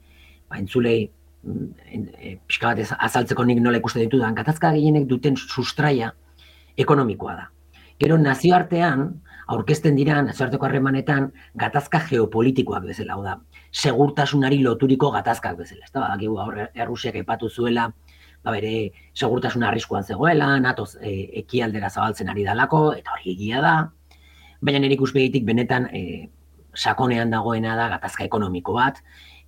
ba, 0.49 0.57
entzulei 0.57 1.11
mm, 1.43 1.67
e, 2.19 2.37
pixka 2.47 2.73
bat 2.73 2.95
azaltzeko 2.99 3.43
nik 3.43 3.61
nola 3.61 3.77
ikuste 3.77 3.99
ditu 3.99 4.17
da, 4.17 4.31
gatazka 4.31 4.71
gehienek 4.71 5.07
duten 5.07 5.37
sustraia 5.37 6.13
ekonomikoa 6.77 7.35
da. 7.35 7.49
Gero 7.99 8.17
nazioartean, 8.17 9.21
aurkezten 9.47 9.95
dira 9.95 10.21
nazioarteko 10.21 10.65
harremanetan 10.65 11.31
gatazka 11.59 11.99
geopolitikoak 12.09 12.83
bezala, 12.83 13.17
da, 13.21 13.37
segurtasunari 13.71 14.61
loturiko 14.63 15.11
gatazkak 15.11 15.57
bezala. 15.57 15.85
Ez 15.85 15.91
da, 15.91 16.69
Errusiak 16.73 17.15
epatu 17.15 17.49
zuela, 17.49 17.91
ba 18.43 18.51
bere 18.51 18.91
segurtasun 19.13 19.63
arriskuan 19.63 20.03
zegoela, 20.03 20.59
natoz 20.59 20.95
e, 21.01 21.13
ekialdera 21.43 21.89
zabaltzen 21.89 22.29
ari 22.29 22.45
dalako, 22.47 22.85
eta 22.99 23.15
hori 23.15 23.35
egia 23.35 23.61
da, 23.63 23.75
baina 24.61 24.81
nire 24.83 24.97
ikuspegitik 24.97 25.45
benetan 25.47 25.87
e, 25.91 26.03
sakonean 26.73 27.31
dagoena 27.31 27.77
da 27.79 27.87
gatazka 27.95 28.25
ekonomiko 28.25 28.75
bat, 28.75 28.99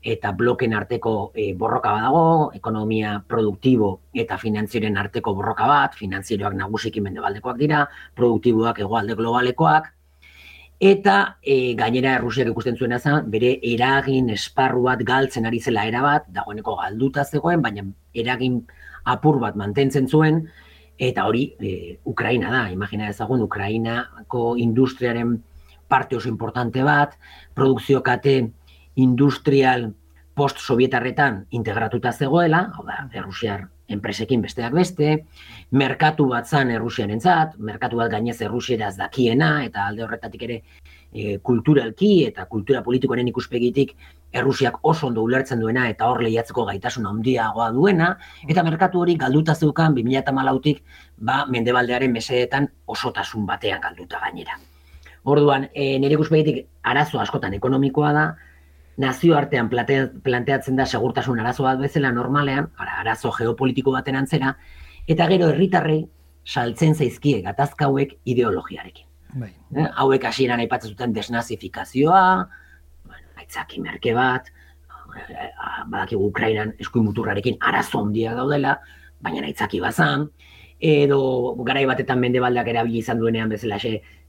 eta 0.05 0.31
bloken 0.37 0.75
arteko 0.77 1.31
e, 1.33 1.51
borroka 1.57 1.91
badago, 1.91 2.51
ekonomia 2.53 3.17
produktibo 3.27 3.89
eta 4.13 4.37
finanzioaren 4.37 4.97
arteko 5.01 5.33
borroka 5.33 5.67
bat, 5.67 5.97
finanzioak 5.97 6.53
nagusiki 6.53 7.01
mendebaldekoak 7.01 7.57
dira, 7.57 7.85
produktiboak 8.15 8.83
egoalde 8.85 9.17
globalekoak, 9.17 9.89
eta 10.79 11.37
e, 11.41 11.73
gainera 11.79 12.17
Rusiak 12.19 12.51
ikusten 12.51 12.77
zuen 12.77 12.97
zen, 12.99 13.29
bere 13.31 13.55
eragin 13.63 14.29
esparru 14.29 14.83
bat 14.85 15.01
galtzen 15.07 15.45
ari 15.45 15.59
zela 15.59 15.85
era 15.87 16.01
bat, 16.03 16.27
dagoeneko 16.29 16.75
galduta 16.81 17.23
zegoen, 17.25 17.61
baina 17.61 17.85
eragin 18.13 18.61
apur 19.05 19.39
bat 19.39 19.55
mantentzen 19.55 20.07
zuen, 20.07 20.43
eta 20.97 21.25
hori 21.27 21.45
e, 21.59 21.97
Ukraina 22.07 22.51
da, 22.51 22.63
imagina 22.71 23.09
ezagun 23.11 23.43
Ukrainako 23.43 24.55
industriaren 24.57 25.35
parte 25.87 26.17
oso 26.17 26.29
importante 26.29 26.83
bat, 26.83 27.17
produkzio 27.53 28.01
kate 28.03 28.39
industrial 28.95 29.91
post-sovietarretan 30.35 31.45
integratuta 31.55 32.11
zegoela, 32.11 32.65
hau 32.75 32.83
da, 32.87 33.05
Errusiar 33.13 33.67
enpresekin 33.87 34.41
besteak 34.41 34.73
beste, 34.73 35.11
merkatu 35.77 36.25
bat 36.31 36.47
zan 36.49 36.71
Errusiaren 36.73 37.21
zat, 37.21 37.53
merkatu 37.59 37.99
bat 38.01 38.09
gainez 38.11 38.39
Errusieraz 38.41 38.95
dakiena, 38.97 39.63
eta 39.67 39.85
alde 39.85 40.03
horretatik 40.03 40.47
ere 40.47 40.61
e, 41.13 41.37
kulturalki 41.37 42.25
eta 42.25 42.47
kultura 42.51 42.81
politikoaren 42.83 43.29
ikuspegitik 43.31 43.93
Errusiak 44.35 44.79
oso 44.83 45.07
ondo 45.07 45.23
ulertzen 45.23 45.61
duena 45.63 45.87
eta 45.89 46.09
hor 46.11 46.21
lehiatzeko 46.25 46.65
gaitasun 46.67 47.07
handiagoa 47.07 47.69
duena, 47.71 48.09
eta 48.47 48.63
merkatu 48.67 49.01
hori 49.01 49.15
galduta 49.21 49.55
zeukan 49.55 49.95
2008-tik 49.95 50.81
ba, 51.17 51.45
mendebaldearen 51.47 52.11
mesedetan 52.11 52.67
osotasun 52.85 53.45
batean 53.47 53.81
galduta 53.81 54.19
gainera. 54.23 54.59
Orduan, 55.25 55.69
e, 55.73 55.95
nire 55.99 56.19
ikuspegitik 56.19 56.65
arazo 56.83 57.21
askotan 57.21 57.55
ekonomikoa 57.57 58.11
da, 58.13 58.25
nazioartean 59.01 59.69
planteatzen 60.23 60.75
da 60.75 60.85
segurtasun 60.85 61.39
arazo 61.39 61.65
bat 61.65 61.79
bezala 61.81 62.11
normalean, 62.15 62.69
arazo 62.77 63.31
geopolitiko 63.35 63.91
baten 63.95 64.15
antzera, 64.19 64.53
eta 65.07 65.27
gero 65.31 65.49
herritarrei 65.51 66.03
saltzen 66.45 66.95
zaizkie 66.95 67.41
gatazka 67.41 67.89
hauek 67.89 68.15
ideologiarekin. 68.25 69.07
Bai. 69.35 69.51
Eh, 69.75 69.87
hauek 69.99 70.23
hasieran 70.29 70.61
aipatzen 70.63 70.93
zuten 70.93 71.13
desnazifikazioa, 71.15 72.21
aitzaki 73.37 73.81
merke 73.81 74.13
bat, 74.13 74.49
eh, 75.29 75.51
badakigu 75.87 76.27
Ukrainan 76.27 76.73
eskuin 76.79 77.05
muturrarekin 77.05 77.57
arazo 77.59 78.03
handia 78.03 78.35
daudela, 78.35 78.79
baina 79.21 79.45
aitzaki 79.47 79.79
bazan, 79.79 80.29
edo 80.79 81.55
garai 81.63 81.85
batetan 81.85 82.19
mendebaldeak 82.19 82.67
erabili 82.67 82.99
izan 82.99 83.19
duenean 83.19 83.49
bezala 83.49 83.79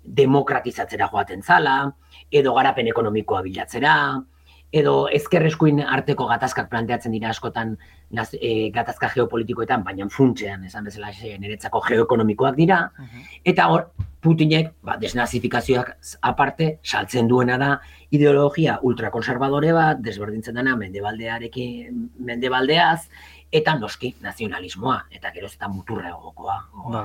demokratizatzera 0.07 1.09
joaten 1.11 1.43
zala, 1.43 1.93
edo 2.31 2.55
garapen 2.55 2.87
ekonomikoa 2.89 3.43
bilatzera, 3.43 3.95
edo 4.73 5.07
ezkerreskuin 5.15 5.81
arteko 5.81 6.27
gatazkak 6.27 6.69
planteatzen 6.71 7.13
dira 7.15 7.31
askotan 7.31 7.77
naz, 8.11 8.29
e, 8.35 8.71
gatazka 8.75 9.09
geopolitikoetan, 9.15 9.85
baina 9.87 10.09
funtzean, 10.11 10.65
esan 10.67 10.85
bezala, 10.85 11.13
niretzako 11.39 11.81
geoekonomikoak 11.87 12.57
dira, 12.59 12.83
eta 13.45 13.71
hor, 13.73 13.91
Putinek, 14.27 14.73
ba, 14.83 14.97
desnazifikazioak 14.99 15.93
aparte, 16.27 16.81
saltzen 16.83 17.29
duena 17.31 17.59
da 17.61 17.69
ideologia 18.11 18.79
ultrakonservadore 18.83 19.71
bat, 19.77 20.01
desberdintzen 20.03 20.57
dena 20.59 20.75
mendebaldearekin, 20.81 22.01
mendebaldeaz, 22.27 23.07
eta 23.55 23.77
noski 23.79 24.17
nazionalismoa, 24.25 25.05
eta 25.15 25.31
gero 25.31 25.47
ez 25.47 25.57
muturra 25.69 26.09
egokoa. 26.09 26.59
Ba. 26.91 27.05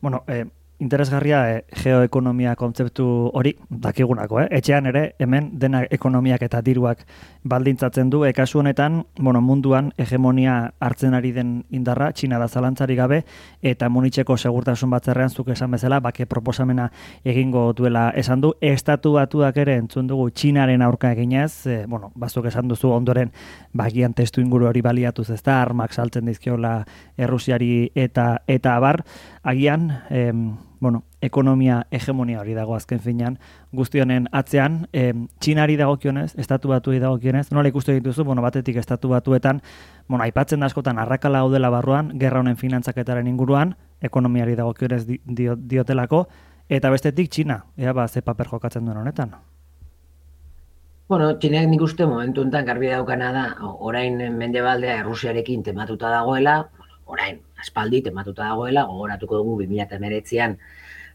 Bueno, 0.00 0.22
eh, 0.28 0.44
interesgarria 0.78 1.40
e, 1.50 1.64
geoekonomia 1.82 2.54
kontzeptu 2.56 3.04
hori 3.34 3.54
dakigunako, 3.68 4.40
eh? 4.44 4.46
Etxean 4.60 4.86
ere 4.86 5.02
hemen 5.18 5.50
dena 5.58 5.82
ekonomiak 5.90 6.44
eta 6.46 6.60
diruak 6.62 7.02
baldintzatzen 7.48 8.10
du 8.10 8.22
ekasu 8.28 8.60
honetan, 8.62 9.02
bueno, 9.18 9.40
munduan 9.42 9.90
hegemonia 9.98 10.72
hartzen 10.80 11.14
ari 11.18 11.32
den 11.34 11.64
indarra 11.74 12.12
Txina 12.12 12.38
da 12.38 12.48
zalantzari 12.48 12.94
gabe 12.96 13.24
eta 13.62 13.88
munitzeko 13.88 14.36
segurtasun 14.36 14.90
batzerrean 14.90 15.30
zuk 15.30 15.50
esan 15.54 15.70
bezala 15.74 16.00
bake 16.00 16.26
proposamena 16.26 16.90
egingo 17.24 17.72
duela 17.72 18.10
esan 18.14 18.40
du. 18.40 18.54
Estatu 18.60 19.16
batuak 19.18 19.56
ere 19.58 19.76
entzun 19.82 20.06
dugu 20.06 20.30
Txinaren 20.30 20.82
aurka 20.82 21.12
eginez, 21.12 21.66
e, 21.66 21.84
bueno, 21.86 22.12
bazuk 22.14 22.46
esan 22.46 22.68
duzu 22.68 22.92
ondoren 22.94 23.32
bagian 23.72 24.14
testu 24.14 24.40
inguru 24.40 24.70
hori 24.70 24.82
baliatuz 24.82 25.28
ezta? 25.34 25.60
Armak 25.62 25.92
saltzen 25.92 26.26
dizkiola 26.30 26.84
Errusiari 27.18 27.90
eta 27.94 28.28
eta 28.46 28.76
abar 28.76 29.02
agian 29.48 30.02
em, 30.10 30.56
bueno, 30.80 31.04
ekonomia 31.20 31.86
hegemonia 31.90 32.40
hori 32.40 32.54
dago 32.54 32.74
azken 32.76 33.00
finean, 33.00 33.38
guztionen 33.72 34.28
atzean, 34.32 34.86
e, 34.92 35.12
txinari 35.40 35.76
dagokionez, 35.80 36.34
estatu 36.38 36.70
batu 36.70 36.92
dagokionez, 36.92 37.48
nola 37.52 37.68
ikustu 37.72 37.92
dituzu, 37.96 38.24
bueno, 38.24 38.42
batetik 38.42 38.76
estatu 38.76 39.08
batuetan, 39.08 39.62
bueno, 40.08 40.24
aipatzen 40.24 40.60
da 40.60 40.66
askotan 40.66 40.98
arrakala 40.98 41.40
gaudela 41.40 41.70
barruan, 41.70 42.12
gerra 42.20 42.40
honen 42.40 42.56
finantzaketaren 42.56 43.26
inguruan, 43.26 43.74
ekonomiari 44.02 44.54
dagokionez 44.54 45.04
di, 45.06 45.20
diotelako, 45.26 46.26
eta 46.68 46.90
bestetik 46.90 47.30
txina, 47.30 47.64
ea 47.76 47.92
ba, 47.92 48.06
ze 48.08 48.22
paper 48.22 48.52
jokatzen 48.52 48.84
duen 48.84 49.00
honetan. 49.00 49.34
Bueno, 51.08 51.32
txineak 51.40 51.70
nik 51.70 51.82
uste 51.82 52.04
momentu 52.06 52.44
enten 52.44 52.66
garbi 52.68 52.90
daukana 52.92 53.32
da, 53.32 53.44
orain 53.64 54.20
mendebaldea 54.36 55.00
Errusiarekin 55.00 55.62
tematuta 55.64 56.10
dagoela, 56.12 56.68
orain, 57.06 57.40
aspaldi 57.60 58.02
tematuta 58.06 58.48
dagoela, 58.50 58.86
gogoratuko 58.88 59.42
dugu 59.42 59.58
2008an 59.62 60.56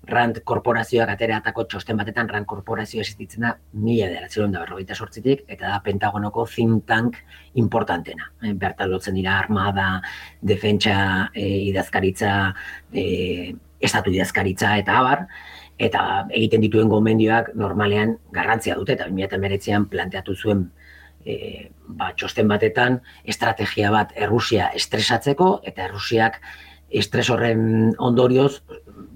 Rand 0.04 0.42
korporazioak 0.44 1.14
ateratako 1.14 1.64
txosten 1.72 1.96
batetan 1.96 2.28
Rand 2.28 2.46
korporazio 2.46 3.00
existitzen 3.00 3.46
da 3.46 3.54
mila 3.86 4.10
ederatzen 4.10 4.52
da 4.52 4.66
berrogeita 4.66 4.98
sortzitik, 5.00 5.46
eta 5.48 5.70
da 5.70 5.80
Pentagonoko 5.86 6.46
think 6.46 6.84
tank 6.86 7.22
importantena. 7.56 8.28
E, 8.44 8.52
bertan 8.54 8.92
lotzen 8.92 9.16
dira 9.16 9.38
armada, 9.40 10.02
defentsa, 10.42 11.30
e, 11.34 11.48
idazkaritza, 11.70 12.34
e, 12.92 13.54
estatu 13.80 14.12
idazkaritza 14.12 14.76
eta 14.82 15.00
abar, 15.00 15.26
eta 15.80 16.28
egiten 16.32 16.62
dituen 16.62 16.92
gomendioak 16.92 17.54
normalean 17.56 18.18
garrantzia 18.36 18.76
dute, 18.76 18.98
eta 18.98 19.08
2008an 19.08 19.88
planteatu 19.90 20.36
zuen 20.36 20.68
e, 21.26 21.72
ba, 21.88 22.12
txosten 22.18 22.48
batetan 22.48 23.00
estrategia 23.24 23.92
bat 23.92 24.14
Errusia 24.16 24.70
estresatzeko 24.76 25.60
eta 25.64 25.88
Errusiak 25.90 26.40
estres 26.94 27.30
horren 27.34 27.94
ondorioz 27.98 28.62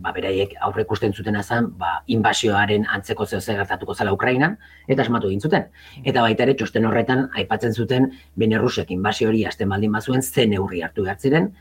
ba 0.01 0.11
beraiek 0.13 0.53
aurre 0.65 0.83
ikusten 0.85 1.13
zuten 1.13 1.35
azan 1.37 1.69
ba 1.77 2.01
inbasioaren 2.13 2.85
antzeko 2.95 3.25
zeo 3.25 3.39
zer 3.41 3.57
gertatuko 3.61 3.93
zela 3.93 4.13
Ukrainan 4.13 4.57
eta 4.87 5.03
asmatu 5.03 5.29
egin 5.29 5.41
zuten. 5.41 5.67
Eta 6.03 6.21
baita 6.25 6.45
ere 6.45 6.55
txosten 6.57 6.85
horretan 6.89 7.27
aipatzen 7.37 7.73
zuten 7.73 8.11
ben 8.35 8.53
Errusiak 8.53 8.91
inbasio 8.91 9.29
hori 9.29 9.43
hasten 9.45 9.69
baldin 9.69 9.91
bazuen 9.91 10.21
zen 10.21 10.49
neurri 10.55 10.81
hartu 10.81 11.05
behar 11.05 11.19
ziren 11.19 11.51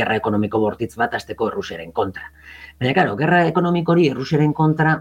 gerra 0.00 0.16
ekonomiko 0.16 0.60
bortitz 0.60 0.94
bat 0.96 1.14
hasteko 1.14 1.50
Errusiaren 1.52 1.92
kontra. 1.92 2.32
Baina 2.80 2.94
claro 2.94 3.16
gerra 3.16 3.44
ekonomiko 3.46 3.92
hori 3.92 4.08
Errusiaren 4.10 4.52
kontra 4.52 4.96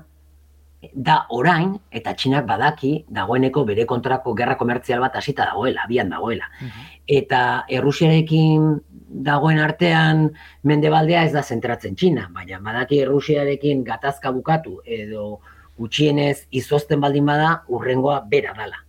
da 0.94 1.26
orain 1.30 1.76
eta 1.92 2.14
txinak 2.14 2.46
badaki 2.48 3.06
dagoeneko 3.10 3.64
bere 3.66 3.86
kontrako 3.90 4.34
gerra 4.38 4.58
komertzial 4.58 5.02
bat 5.02 5.16
hasita 5.16 5.46
dagoela, 5.46 5.86
abian 5.86 6.10
dagoela. 6.10 6.50
Mhm. 6.62 6.86
Eta 7.08 7.66
Errusiarekin 7.70 8.82
dagoen 9.26 9.60
artean 9.60 10.32
mendebaldea 10.64 11.26
ez 11.26 11.34
da 11.34 11.44
zentratzen 11.44 11.96
txina, 11.96 12.30
baina 12.34 12.60
badaki 12.60 13.00
Errusiarekin 13.02 13.84
gatazka 13.84 14.32
bukatu 14.32 14.82
edo 14.86 15.40
gutxienez 15.78 16.48
izozten 16.52 17.02
baldin 17.02 17.26
bada 17.26 17.64
urrengoa 17.68 18.22
bera 18.30 18.54
dala. 18.58 18.84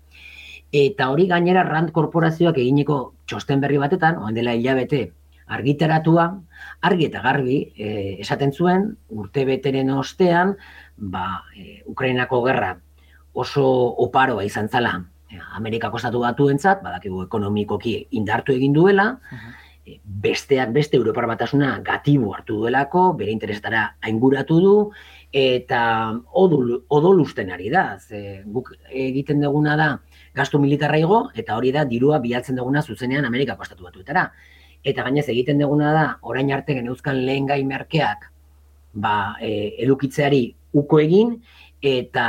Eta 0.73 1.11
hori 1.11 1.27
gainera 1.27 1.63
Rand 1.63 1.93
korporazioak 1.93 2.59
egineko 2.59 3.15
txosten 3.27 3.61
berri 3.61 3.79
batetan, 3.79 4.19
oan 4.19 4.35
dela 4.35 4.55
hilabete 4.55 5.13
argitaratua, 5.47 6.27
argi 6.83 7.07
eta 7.07 7.23
garbi 7.23 7.59
eh, 7.79 8.17
esaten 8.23 8.53
zuen, 8.53 8.89
urte 9.09 9.45
beteren 9.47 9.91
ostean, 9.95 10.57
ba, 10.97 11.45
e, 11.57 11.83
Ukrainako 11.87 12.43
gerra 12.47 12.77
oso 13.33 13.67
oparoa 14.07 14.45
izan 14.45 14.69
zala 14.69 14.97
e, 15.31 15.39
Amerikako 15.59 16.01
estatu 16.01 16.23
batuentzat, 16.25 16.83
badakigu 16.85 17.27
ekonomikoki 17.27 17.99
indartu 18.17 18.57
egin 18.57 18.73
duela, 18.73 19.11
e, 19.85 19.99
besteak 20.05 20.73
beste 20.73 20.97
Europar 20.97 21.29
batasuna 21.29 21.79
gatibu 21.85 22.33
hartu 22.35 22.63
duelako, 22.63 23.13
bere 23.19 23.35
interesetara 23.35 23.85
ainguratu 24.03 24.61
du, 24.61 24.77
eta 25.37 25.81
odul, 26.33 26.83
odolusten 26.89 27.51
ari 27.53 27.71
da. 27.71 27.99
Ze, 28.01 28.43
guk 28.47 28.73
egiten 28.89 29.43
duguna 29.45 29.77
da 29.77 29.89
gastu 30.37 30.61
militarra 30.63 30.99
igo, 30.99 31.27
eta 31.35 31.57
hori 31.57 31.73
da 31.73 31.85
dirua 31.85 32.21
bilatzen 32.25 32.57
duguna 32.57 32.83
zuzenean 32.83 33.25
Amerikako 33.29 33.67
estatu 33.67 33.85
batuetara. 33.85 34.31
Eta 34.87 35.03
gainez 35.03 35.27
egiten 35.29 35.59
duguna 35.59 35.93
da, 35.93 36.07
orain 36.23 36.53
arte 36.55 36.75
geneuzkan 36.79 37.25
lehen 37.27 37.47
gai 37.47 37.63
merkeak 37.65 38.31
ba, 38.97 39.37
e, 39.41 39.75
edukitzeari 39.85 40.55
uko 40.77 41.01
egin 41.01 41.37
eta 41.87 42.27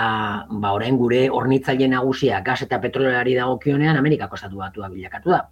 ba 0.64 0.74
orain 0.76 0.98
gure 1.00 1.22
hornitzaile 1.34 1.88
nagusia 1.92 2.42
gas 2.46 2.62
eta 2.66 2.80
petroleari 2.84 3.36
dagokionean 3.38 3.98
Amerikako 3.98 4.36
estatu 4.40 4.60
batua 4.64 4.90
bilakatu 4.94 5.34
da. 5.34 5.48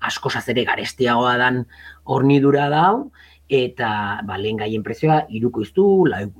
Asko 0.00 0.30
ere 0.46 0.64
garestiagoa 0.64 1.36
dan 1.36 1.66
hornidura 2.04 2.68
da 2.70 2.86
eta 3.50 4.22
ba, 4.24 4.38
lehen 4.38 4.60
gaien 4.62 4.82
prezioa 4.86 5.24
irukoiztu, 5.28 5.84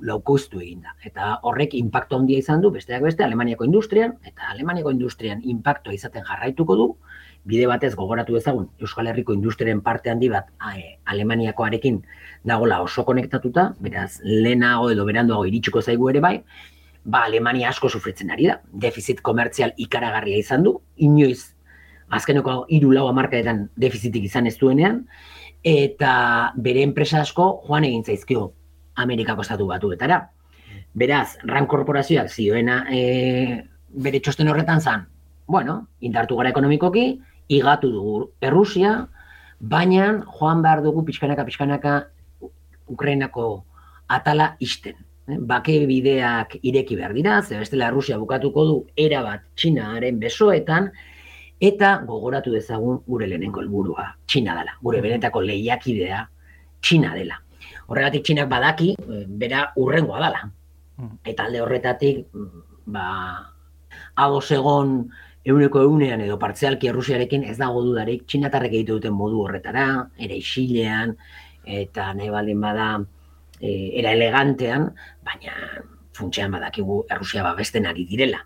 laukoiztu 0.01 0.61
egin 0.63 0.81
da. 0.81 0.95
Eta 1.03 1.33
horrek 1.43 1.75
impacto 1.75 2.15
handia 2.15 2.39
izan 2.39 2.61
du, 2.63 2.71
besteak 2.71 3.03
beste, 3.03 3.25
Alemaniako 3.25 3.67
industrian, 3.67 4.15
eta 4.23 4.47
Alemaniako 4.53 4.93
industrian 4.95 5.41
impactoa 5.43 5.93
izaten 5.93 6.23
jarraituko 6.23 6.77
du, 6.79 6.87
bide 7.43 7.67
batez 7.67 7.93
gogoratu 7.95 8.35
ezagun 8.37 8.67
Euskal 8.79 9.07
Herriko 9.09 9.33
industriaren 9.33 9.81
parte 9.81 10.11
handi 10.11 10.29
bat 10.29 10.49
Alemaniakoarekin 11.05 12.01
dagola 12.43 12.81
oso 12.81 13.05
konektatuta, 13.05 13.73
beraz 13.79 14.19
lehenago 14.23 14.91
edo 14.91 15.05
beranduago 15.05 15.47
iritsiko 15.49 15.81
zaigu 15.81 16.09
ere 16.09 16.21
bai, 16.21 16.35
ba 17.03 17.23
Alemania 17.25 17.69
asko 17.69 17.89
sufritzen 17.89 18.31
ari 18.31 18.47
da. 18.47 18.59
Defizit 18.71 19.21
komertzial 19.21 19.73
ikaragarria 19.77 20.37
izan 20.37 20.63
du, 20.63 20.77
inoiz 20.97 21.53
azkeneko 22.11 22.65
hiru 22.69 22.91
lau 22.91 23.07
hamarkadetan 23.09 23.69
defizitik 23.79 24.27
izan 24.27 24.47
ez 24.47 24.57
duenean, 24.59 25.05
eta 25.63 26.51
bere 26.57 26.83
enpresa 26.83 27.21
asko 27.21 27.47
joan 27.67 27.87
egin 27.87 28.03
zaizkio 28.03 28.51
Amerikako 29.01 29.45
estatu 29.45 29.67
batuetara. 29.69 30.21
Beraz, 30.93 31.37
RAN 31.47 31.67
korporazioak 31.71 32.29
zioena 32.29 32.83
e, 32.91 33.63
bere 34.03 34.19
txosten 34.19 34.49
horretan 34.51 34.81
zan, 34.81 35.05
bueno, 35.47 35.87
indartu 36.03 36.35
gara 36.35 36.51
ekonomikoki, 36.51 37.21
igatu 37.51 37.91
dugu 37.91 38.15
Errusia, 38.41 39.07
baina 39.59 40.23
joan 40.39 40.63
behar 40.63 40.81
dugu 40.83 41.03
pixkanaka 41.05 41.45
pixkanaka 41.45 41.93
Ukrainako 42.89 43.63
atala 44.09 44.55
isten. 44.59 44.95
Eh, 45.27 45.37
bake 45.37 45.85
bideak 45.87 46.57
ireki 46.63 46.97
behar 46.97 47.13
dira, 47.13 47.41
ze 47.41 47.59
bestela 47.59 47.87
Errusia 47.91 48.17
bukatuko 48.17 48.65
du 48.65 48.77
era 48.97 49.21
bat 49.23 49.43
Txinaaren 49.55 50.19
besoetan, 50.19 50.91
eta 51.61 51.97
gogoratu 52.07 52.51
dezagun 52.55 53.03
gure 53.05 53.27
lehenengo 53.27 53.61
helburua 53.61 54.07
Txina 54.25 54.57
dela, 54.57 54.77
gure 54.81 55.01
benetako 55.01 55.43
lehiakidea 55.45 56.25
Txina 56.81 57.13
dela. 57.15 57.37
Horregatik 57.87 58.23
Txinak 58.23 58.49
badaki, 58.49 58.95
eh, 58.97 59.25
bera 59.27 59.67
urrengoa 59.77 60.23
dela. 60.23 60.45
Mm. 60.97 61.17
Eta 61.25 61.45
alde 61.45 61.61
horretatik, 61.61 62.25
ba, 62.87 63.05
hau 64.15 64.39
egon 64.41 64.95
euneko 65.45 65.81
eunean 65.81 66.21
edo 66.21 66.37
partzialki 66.39 66.89
Errusiarekin 66.91 67.43
ez 67.49 67.57
dago 67.57 67.81
dudarik 67.85 68.27
txinatarrek 68.27 68.75
egite 68.77 68.97
duten 68.97 69.15
modu 69.17 69.41
horretara, 69.45 69.87
ere 70.19 70.37
isilean, 70.37 71.15
eta 71.65 72.11
nahi 72.17 72.29
baldin 72.33 72.61
bada 72.61 72.91
e, 73.59 73.71
era 73.99 74.13
elegantean, 74.13 74.89
baina 75.25 75.55
funtsean 76.13 76.51
badakigu 76.51 77.01
Errusia 77.09 77.43
babesten 77.43 77.87
ari 77.89 78.05
direla. 78.05 78.41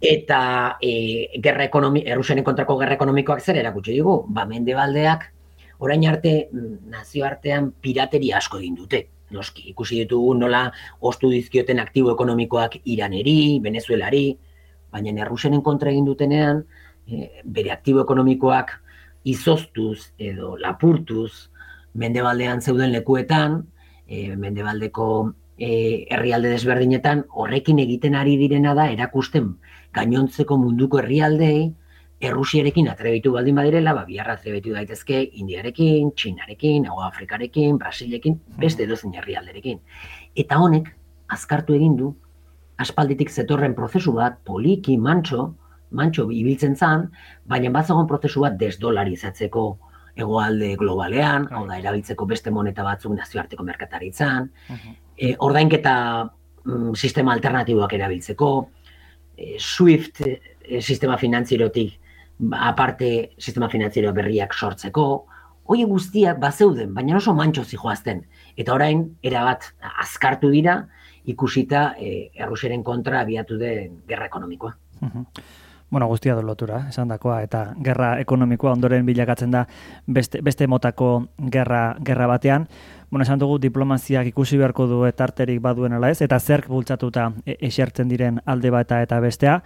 Eta 0.00 0.40
e, 0.82 1.38
gerra 1.42 1.66
ekonomi, 1.68 2.02
Errusianen 2.06 2.46
kontrako 2.46 2.78
gerra 2.80 2.98
ekonomikoak 2.98 3.42
zer 3.42 3.60
erakutsi 3.60 3.94
digu, 3.94 4.22
ba 4.28 4.46
mendebaldeak 4.50 5.30
orain 5.84 6.06
arte 6.08 6.48
nazioartean 6.90 7.72
pirateri 7.82 8.32
asko 8.32 8.58
egin 8.62 8.78
dute. 8.78 9.06
Noski, 9.34 9.70
ikusi 9.72 10.02
ditugu 10.02 10.34
nola 10.38 10.66
ostu 11.00 11.30
dizkioten 11.32 11.80
aktibo 11.82 12.12
ekonomikoak 12.12 12.76
Iraneri, 12.84 13.58
Venezuelari, 13.62 14.26
baina 14.94 15.14
Errusianen 15.26 15.62
kontra 15.66 15.90
egin 15.90 16.06
dutenean, 16.06 16.64
e, 17.06 17.42
bere 17.44 17.74
aktibo 17.74 18.04
ekonomikoak 18.04 18.72
izoztuz 19.24 20.12
edo 20.18 20.54
lapurtuz, 20.60 21.50
mendebaldean 21.94 22.62
zeuden 22.62 22.92
lekuetan, 22.94 23.62
e, 24.06 24.36
mendebaldeko 24.36 25.08
e, 25.58 25.70
herrialde 26.10 26.50
desberdinetan, 26.54 27.24
horrekin 27.30 27.80
egiten 27.82 28.14
ari 28.18 28.36
direna 28.40 28.74
da, 28.74 28.90
erakusten 28.92 29.54
gainontzeko 29.94 30.58
munduko 30.58 31.02
herrialdei, 31.02 31.72
Errusiarekin 32.24 32.86
atrebitu 32.88 33.32
baldin 33.34 33.56
badirela, 33.58 33.92
ba, 33.92 34.04
biharra 34.08 34.36
atrebitu 34.38 34.72
daitezke 34.72 35.18
Indiarekin, 35.42 36.12
Txinarekin, 36.16 36.86
Nago 36.86 37.02
Afrikarekin, 37.04 37.76
Brasilekin, 37.76 38.38
beste 38.60 38.86
edozen 38.86 39.12
herrialderekin. 39.18 39.80
Eta 40.44 40.60
honek, 40.62 40.88
azkartu 41.36 41.74
egin 41.76 41.98
du, 41.98 42.14
aspalditik 42.82 43.30
zetorren 43.30 43.74
prozesu 43.74 44.14
bat, 44.16 44.38
poliki, 44.46 44.96
mantxo, 44.98 45.48
mantxo 45.94 46.28
ibiltzen 46.34 46.76
zan, 46.76 47.08
baina 47.46 47.70
bat 47.74 47.86
zegoen 47.86 48.08
prozesu 48.10 48.42
bat 48.44 48.56
desdolarizatzeko 48.58 49.64
egoalde 50.16 50.74
globalean, 50.78 51.48
hau 51.50 51.64
da, 51.68 51.78
erabiltzeko 51.80 52.26
beste 52.30 52.52
moneta 52.54 52.84
batzuk 52.86 53.14
nazioarteko 53.16 53.66
merkataritzan, 53.66 54.48
e, 55.18 55.34
ordainketa 55.42 55.96
mm, 56.22 56.94
sistema 56.94 57.34
alternatiboak 57.34 57.94
erabiltzeko, 57.98 58.50
e, 59.36 59.54
SWIFT 59.58 60.22
e, 60.26 60.80
sistema 60.80 61.18
finanzierotik 61.18 61.98
ba, 62.38 62.68
aparte 62.70 63.30
sistema 63.38 63.68
finanziero 63.70 64.12
berriak 64.14 64.54
sortzeko, 64.54 65.06
hoi 65.64 65.84
guztiak 65.88 66.38
bazeuden, 66.42 66.92
baina 66.94 67.16
oso 67.16 67.34
mantxo 67.34 67.64
zijoazten. 67.64 68.22
Eta 68.60 68.74
orain, 68.74 69.06
erabat 69.24 69.70
azkartu 70.04 70.50
dira, 70.52 70.82
ikusita 71.24 71.94
e, 71.98 72.30
errusiaren 72.34 72.82
kontra 72.82 73.20
abiatu 73.20 73.58
den 73.58 74.02
gerra 74.08 74.26
ekonomikoa. 74.26 74.74
Bueno, 75.94 76.08
guztia 76.08 76.34
lotura, 76.42 76.88
esan 76.88 77.08
dakoa, 77.08 77.42
eta 77.42 77.74
gerra 77.84 78.18
ekonomikoa 78.18 78.72
ondoren 78.72 79.06
bilakatzen 79.06 79.52
da 79.52 79.66
beste, 80.06 80.40
beste 80.42 80.66
motako 80.66 81.28
gerra, 81.52 81.96
gerra 82.04 82.26
batean. 82.26 82.66
Bueno, 83.10 83.22
esan 83.22 83.38
dugu 83.38 83.60
diplomaziak 83.62 84.26
ikusi 84.26 84.58
beharko 84.58 84.88
du 84.90 85.04
etarterik 85.06 85.60
baduen 85.62 85.92
ala 85.92 86.10
ez, 86.10 86.20
eta 86.22 86.40
zerk 86.40 86.66
bultzatuta 86.68 87.30
e, 87.46 87.58
esertzen 87.68 88.08
diren 88.08 88.40
alde 88.44 88.72
bata 88.74 89.02
eta 89.06 89.20
bestea. 89.20 89.60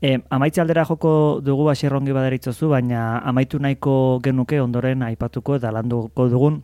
E, 0.00 0.20
amaitze 0.30 0.62
aldera 0.62 0.84
joko 0.84 1.40
dugu 1.42 1.66
basierrongi 1.66 2.14
baderitzozu, 2.14 2.68
baina 2.68 3.18
amaitu 3.18 3.58
nahiko 3.58 4.20
genuke 4.22 4.60
ondoren 4.60 5.02
aipatuko 5.02 5.56
eta 5.58 5.72
landuko 5.74 6.28
dugun 6.28 6.62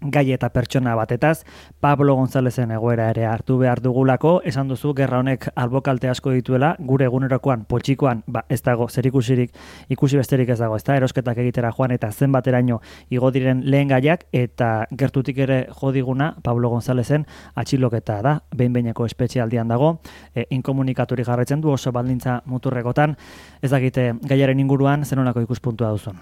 gai 0.00 0.30
eta 0.32 0.50
pertsona 0.52 0.94
batetaz, 0.94 1.44
Pablo 1.80 2.14
Gonzalezen 2.14 2.70
egoera 2.70 3.08
ere 3.10 3.24
hartu 3.24 3.56
behar 3.58 3.80
dugulako, 3.80 4.42
esan 4.44 4.68
duzu 4.68 4.92
gerra 4.94 5.22
honek 5.22 5.48
albokalte 5.56 6.10
asko 6.12 6.34
dituela, 6.34 6.74
gure 6.78 7.06
egunerokoan, 7.08 7.64
potxikoan, 7.64 8.22
ba, 8.26 8.44
ez 8.52 8.60
dago, 8.62 8.90
zer 8.90 9.08
ikusirik, 9.08 9.56
ikusi 9.88 10.20
besterik 10.20 10.52
ez 10.52 10.58
dago, 10.60 10.76
ez 10.76 10.84
da, 10.84 10.98
erosketak 11.00 11.40
egitera 11.40 11.72
joan 11.72 11.96
eta 11.96 12.12
zenbateraino 12.12 12.80
igo 13.10 13.32
diren 13.32 13.64
lehen 13.64 13.88
gaiak, 13.88 14.26
eta 14.32 14.86
gertutik 14.92 15.38
ere 15.38 15.62
jodiguna, 15.80 16.34
Pablo 16.44 16.68
Gonzalezen 16.68 17.24
atxiloketa 17.54 18.20
da, 18.22 18.38
behin-beineko 18.54 19.08
espezialdian 19.08 19.68
dago, 19.68 19.96
e, 20.34 20.44
inkomunikaturi 20.50 21.24
jarretzen 21.24 21.64
du 21.64 21.72
oso 21.72 21.92
baldintza 21.92 22.42
muturrekotan, 22.44 23.16
ez 23.62 23.72
dakite 23.72 24.12
gaiaren 24.28 24.60
inguruan, 24.60 25.08
zenolako 25.08 25.40
ikuspuntua 25.48 25.96
duzun. 25.96 26.20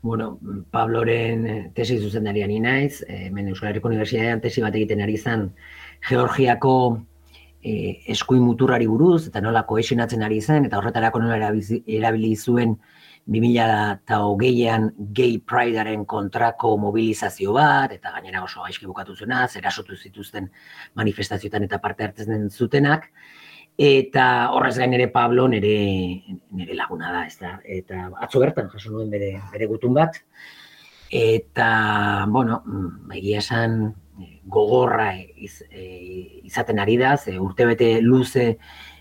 Bueno, 0.00 0.38
Pabloren 0.70 1.46
eh, 1.46 1.72
tesi 1.74 1.98
zuzendarian 1.98 2.50
inaiz, 2.54 3.02
eh, 3.02 3.26
hemen 3.26 3.48
Euskal 3.50 3.72
Herriko 3.72 3.88
Unibertsitatean 3.90 4.40
tesi 4.40 4.62
bat 4.62 4.76
egiten 4.78 5.02
ari 5.02 5.16
zen 5.18 5.48
Georgiako 6.08 6.74
e, 7.62 7.72
eskuin 8.14 8.44
muturrari 8.46 8.86
buruz, 8.86 9.26
eta 9.28 9.42
nola 9.42 9.64
koesionatzen 9.66 10.22
ari 10.22 10.40
zen, 10.40 10.68
eta 10.68 10.78
horretarako 10.78 11.22
nola 11.24 11.50
erabili 11.50 12.36
zuen 12.36 12.76
2008an 13.28 14.88
gay 15.18 15.36
pridearen 15.44 16.06
kontrako 16.08 16.76
mobilizazio 16.78 17.52
bat, 17.52 17.92
eta 17.92 18.14
gainera 18.14 18.44
oso 18.46 18.62
gaizki 18.62 18.86
bukatu 18.86 19.16
zuena, 19.16 19.42
zerasotu 19.48 19.96
zituzten 19.96 20.48
manifestazioetan 20.94 21.66
eta 21.66 21.82
parte 21.82 22.06
hartzen 22.06 22.48
zutenak, 22.48 23.10
eta 23.78 24.50
horrez 24.50 24.74
gain 24.76 24.92
ere 24.96 25.06
Pablo 25.14 25.46
nere 25.48 25.74
nere 26.50 26.74
laguna 26.74 27.12
da, 27.14 27.22
ezta? 27.26 27.60
Eta 27.62 28.08
atzo 28.18 28.42
bertan 28.42 28.68
jaso 28.72 28.90
nuen 28.90 29.10
bere 29.10 29.36
bere 29.52 29.68
gutun 29.70 29.94
bat 29.94 30.18
eta 31.14 32.26
bueno, 32.28 32.62
mm, 32.66 33.12
egia 33.20 33.38
esan 33.38 33.94
gogorra 34.50 35.12
iz, 35.14 35.62
e, 35.70 36.42
izaten 36.44 36.82
ari 36.82 36.98
da, 36.98 37.16
ze 37.16 37.38
urtebete 37.38 38.00
luze 38.02 38.58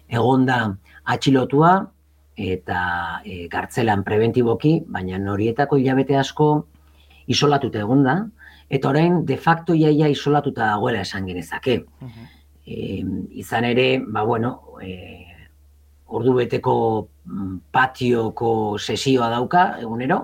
egonda 0.08 0.78
atxilotua 1.04 1.74
eta 2.38 2.80
e, 3.26 3.48
gartzelan 3.50 4.06
preventiboki, 4.06 4.84
baina 4.86 5.18
horietako 5.34 5.82
hilabete 5.82 6.16
asko 6.16 6.68
isolatuta 7.26 7.82
egonda 7.82 8.28
eta 8.70 8.90
orain 8.90 9.26
de 9.26 9.38
facto 9.38 9.74
iaia 9.74 10.08
isolatuta 10.08 10.68
dagoela 10.68 11.02
esan 11.02 11.26
genezake. 11.26 11.82
Uh 12.00 12.37
e, 12.68 13.04
izan 13.40 13.66
ere, 13.66 13.88
ba, 14.04 14.24
bueno, 14.28 14.78
e, 14.84 15.26
ordu 16.08 16.34
beteko 16.38 16.76
mm, 17.26 17.56
patioko 17.72 18.52
sesioa 18.78 19.30
dauka 19.32 19.70
egunero, 19.82 20.20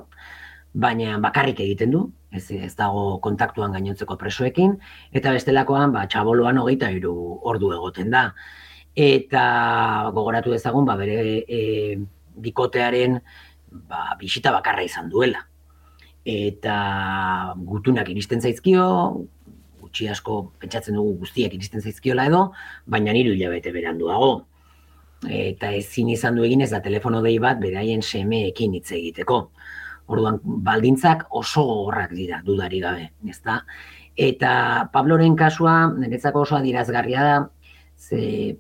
baina 0.74 1.18
bakarrik 1.24 1.62
egiten 1.64 1.94
du, 1.96 2.04
ez, 2.34 2.46
ez 2.52 2.74
dago 2.76 3.20
kontaktuan 3.24 3.74
gainontzeko 3.76 4.18
presoekin, 4.20 4.76
eta 5.16 5.32
bestelakoan, 5.36 5.94
ba, 5.96 6.06
txaboloan 6.10 6.60
hogeita 6.64 6.92
iru 6.92 7.16
ordu 7.54 7.72
egoten 7.78 8.12
da. 8.14 8.28
Eta 8.94 9.46
gogoratu 10.14 10.54
dezagun, 10.54 10.86
ba, 10.86 10.98
bere 11.00 11.42
e, 11.48 11.62
bikotearen 12.44 13.18
ba, 13.90 14.14
bisita 14.20 14.54
bakarra 14.54 14.86
izan 14.86 15.10
duela. 15.10 15.46
Eta 16.24 16.76
gutunak 17.68 18.10
iristen 18.14 18.42
zaizkio, 18.42 18.86
gutxi 19.94 20.10
asko 20.10 20.54
pentsatzen 20.60 20.96
dugu 20.96 21.20
guztiak 21.22 21.54
iristen 21.54 21.82
zaizkiola 21.82 22.26
edo, 22.26 22.52
baina 22.88 23.14
niru 23.14 23.34
hilabete 23.34 23.72
beranduago. 23.72 24.48
Eta 25.30 25.72
ezin 25.72 26.10
izan 26.10 26.36
du 26.36 26.44
egin 26.44 26.62
ez 26.62 26.72
da 26.72 26.82
telefono 26.82 27.22
dei 27.22 27.38
bat 27.40 27.60
beraien 27.62 28.02
semeekin 28.02 28.74
hitz 28.74 28.92
egiteko. 28.92 29.52
Orduan, 30.08 30.40
baldintzak 30.44 31.28
oso 31.30 31.64
gogorrak 31.64 32.12
dira, 32.12 32.42
dudari 32.44 32.82
gabe, 32.82 33.12
ezta? 33.30 33.62
Eta 34.18 34.90
Pabloren 34.92 35.36
kasua, 35.36 35.94
niretzako 35.94 36.42
oso 36.42 36.58
adirazgarria 36.58 37.24
da, 37.24 37.38
ze 37.96 38.58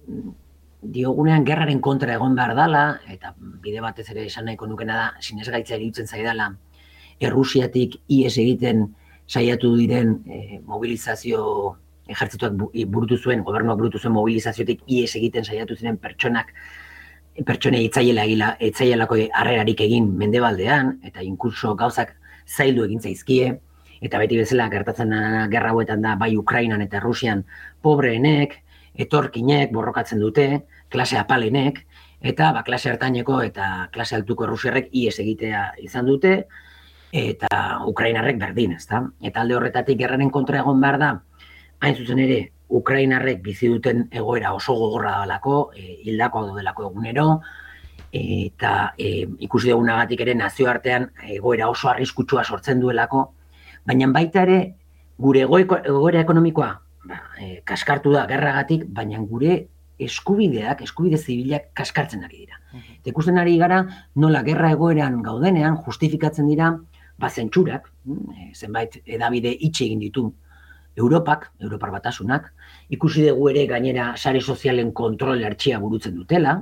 diogunean 0.82 1.44
gerraren 1.44 1.82
kontra 1.82 2.14
egon 2.14 2.36
behar 2.36 2.56
dala, 2.56 3.00
eta 3.10 3.34
bide 3.40 3.82
batez 3.82 4.10
ere 4.12 4.28
esan 4.30 4.46
nahiko 4.46 4.68
nukena 4.68 4.96
da, 4.96 5.12
sinesgaitza 5.20 5.76
eriutzen 5.76 6.08
zaidala, 6.08 6.54
Errusiatik 7.24 8.00
ies 8.10 8.34
egiten 8.42 8.88
saiatu 9.28 9.76
diren 9.78 10.16
e, 10.28 10.60
mobilizazio 10.66 11.44
ejertzituak 12.08 12.56
burutu 12.92 13.18
zuen, 13.18 13.44
gobernuak 13.44 13.78
burutu 13.80 14.00
zuen 14.00 14.14
mobilizaziotik 14.16 14.84
ies 14.88 15.14
egiten 15.16 15.46
saiatu 15.46 15.76
ziren 15.76 15.98
pertsonak, 15.98 16.52
pertsone 17.48 17.80
itzaiela 17.88 18.26
itzaielako 18.62 19.18
harrerarik 19.34 19.82
egin 19.82 20.12
mendebaldean, 20.18 20.98
eta 21.08 21.24
inkurso 21.26 21.74
gauzak 21.80 22.14
zaildu 22.46 22.84
egin 22.86 23.02
zaizkie, 23.02 23.54
eta 24.04 24.20
beti 24.20 24.38
bezala 24.38 24.68
gertatzen 24.70 25.16
gerra 25.50 25.72
hauetan 25.72 26.04
da 26.04 26.18
bai 26.20 26.36
Ukrainan 26.38 26.84
eta 26.84 27.00
Rusian 27.00 27.46
pobreenek, 27.82 28.60
etorkinek 28.94 29.72
borrokatzen 29.74 30.20
dute, 30.20 30.48
klase 30.92 31.18
apalenek, 31.18 31.80
eta 32.22 32.52
ba, 32.54 32.62
klase 32.68 32.92
hartaineko 32.92 33.42
eta 33.42 33.88
klase 33.96 34.20
altuko 34.20 34.46
Rusiarrek 34.48 34.92
ies 34.92 35.18
egitea 35.24 35.64
izan 35.82 36.06
dute, 36.12 36.44
eta 37.14 37.84
Ukrainarrek 37.86 38.40
berdin, 38.42 38.74
ezta? 38.74 39.04
Eta 39.22 39.44
alde 39.44 39.56
horretatik 39.56 40.00
gerraren 40.00 40.32
kontra 40.34 40.64
egon 40.64 40.82
behar 40.82 40.98
da, 41.00 41.10
hain 41.80 41.96
zuzen 41.96 42.20
ere, 42.24 42.40
Ukrainarrek 42.74 43.44
bizi 43.46 43.70
duten 43.70 44.08
egoera 44.10 44.54
oso 44.58 44.74
gogorra 44.74 45.20
dalako, 45.22 45.58
e, 45.78 46.00
hildakoa 46.08 46.48
daudelako 46.48 46.88
egunero, 46.88 47.28
eta 48.14 48.72
e, 48.98 49.28
ikusi 49.46 49.70
dugunagatik 49.70 50.24
ere 50.26 50.34
nazioartean 50.40 51.12
egoera 51.36 51.68
oso 51.70 51.92
arriskutsua 51.92 52.44
sortzen 52.44 52.82
duelako, 52.82 53.28
baina 53.86 54.08
baita 54.16 54.48
ere 54.48 54.58
gure 55.22 55.44
egoera 55.46 56.24
ekonomikoa 56.24 56.72
ba, 57.06 57.20
e, 57.38 57.60
kaskartu 57.68 58.16
da 58.16 58.26
gerragatik, 58.32 58.88
baina 58.90 59.22
gure 59.22 59.68
eskubideak, 60.02 60.82
eskubide 60.82 61.20
zibilak 61.20 61.70
kaskartzen 61.78 62.24
ari 62.26 62.48
dira. 62.48 62.58
Eta 62.74 63.12
ikusten 63.12 63.38
ari 63.38 63.54
gara, 63.62 63.84
nola 64.18 64.42
gerra 64.44 64.72
egoeran 64.74 65.22
gaudenean 65.22 65.78
justifikatzen 65.86 66.50
dira, 66.50 66.72
ba, 67.20 67.30
zentsurak, 67.30 67.90
mm, 68.06 68.54
zenbait 68.54 69.02
edabide 69.06 69.54
itxe 69.60 69.86
egin 69.86 70.00
ditu 70.00 70.32
Europak, 70.96 71.52
Europar 71.60 71.92
batasunak, 71.92 72.52
ikusi 72.90 73.26
dugu 73.28 73.50
ere 73.50 73.66
gainera 73.68 74.14
sare 74.18 74.42
sozialen 74.42 74.92
kontrol 74.94 75.42
hartxia 75.44 75.80
burutzen 75.80 76.16
dutela, 76.16 76.60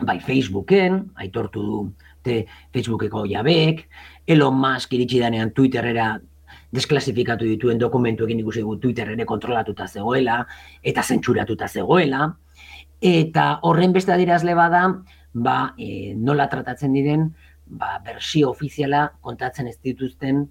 bai 0.00 0.18
Facebooken, 0.20 1.02
aitortu 1.20 1.62
du 1.62 1.80
te 2.24 2.46
Facebookeko 2.72 3.26
jabek, 3.28 3.86
Elon 4.26 4.56
Musk 4.56 4.92
iritsi 4.96 5.20
danean 5.20 5.52
Twitterera 5.52 6.14
desklasifikatu 6.72 7.44
dituen 7.44 7.78
dokumentuekin 7.78 8.40
ikusi 8.40 8.62
dugu 8.64 8.78
Twitter 8.78 9.10
ere 9.12 9.26
kontrolatuta 9.26 9.88
zegoela, 9.88 10.44
eta 10.82 11.02
zentsuratuta 11.02 11.68
zegoela, 11.68 12.28
eta 13.00 13.46
horren 13.66 13.92
beste 13.92 14.12
adirazle 14.14 14.54
bada, 14.54 14.84
ba, 15.32 15.74
e, 15.78 16.14
nola 16.14 16.48
tratatzen 16.50 16.94
diren, 16.94 17.30
ba, 17.70 17.98
bersio 18.04 18.50
ofiziala 18.50 19.06
kontatzen 19.20 19.68
ez 19.70 19.78
dituzten 19.82 20.44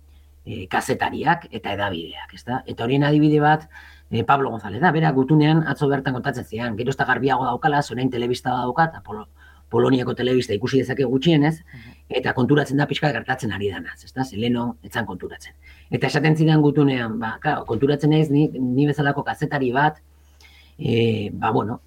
e, 0.46 0.66
kazetariak 0.72 1.48
eta 1.52 1.74
edabideak, 1.76 2.34
ezta? 2.38 2.64
Eta 2.68 2.86
horien 2.86 3.04
adibide 3.08 3.42
bat, 3.44 3.68
e, 4.10 4.24
Pablo 4.24 4.52
González 4.54 4.82
da, 4.82 4.92
bera 4.96 5.12
gutunean 5.16 5.64
atzo 5.68 5.90
bertan 5.92 6.16
kontatzen 6.16 6.48
zian, 6.48 6.78
gero 6.80 6.94
ez 6.94 6.98
da 6.98 7.08
garbiago 7.10 7.46
daukala, 7.46 7.84
zorein 7.84 8.10
telebista 8.10 8.56
daukat, 8.56 8.96
Apolo, 9.02 9.28
Poloniako 9.70 10.16
telebista 10.18 10.56
ikusi 10.56 10.80
dezake 10.82 11.06
gutxienez, 11.06 11.60
eta 12.10 12.34
konturatzen 12.34 12.80
da 12.80 12.88
pixka 12.90 13.12
gertatzen 13.14 13.52
ari 13.54 13.70
danaz, 13.70 14.00
ezta? 14.08 14.26
Zeleno 14.26 14.80
etzan 14.84 15.06
konturatzen. 15.06 15.54
Eta 15.94 16.10
esaten 16.10 16.38
zidan 16.38 16.64
gutunean, 16.66 17.20
ba, 17.22 17.36
claro, 17.44 17.68
konturatzen 17.70 18.16
ez, 18.18 18.30
ni, 18.34 18.48
ni 18.50 18.88
bezalako 18.90 19.24
kazetari 19.28 19.70
bat, 19.76 20.02
e, 20.80 21.30
ba, 21.34 21.52
bueno, 21.52 21.82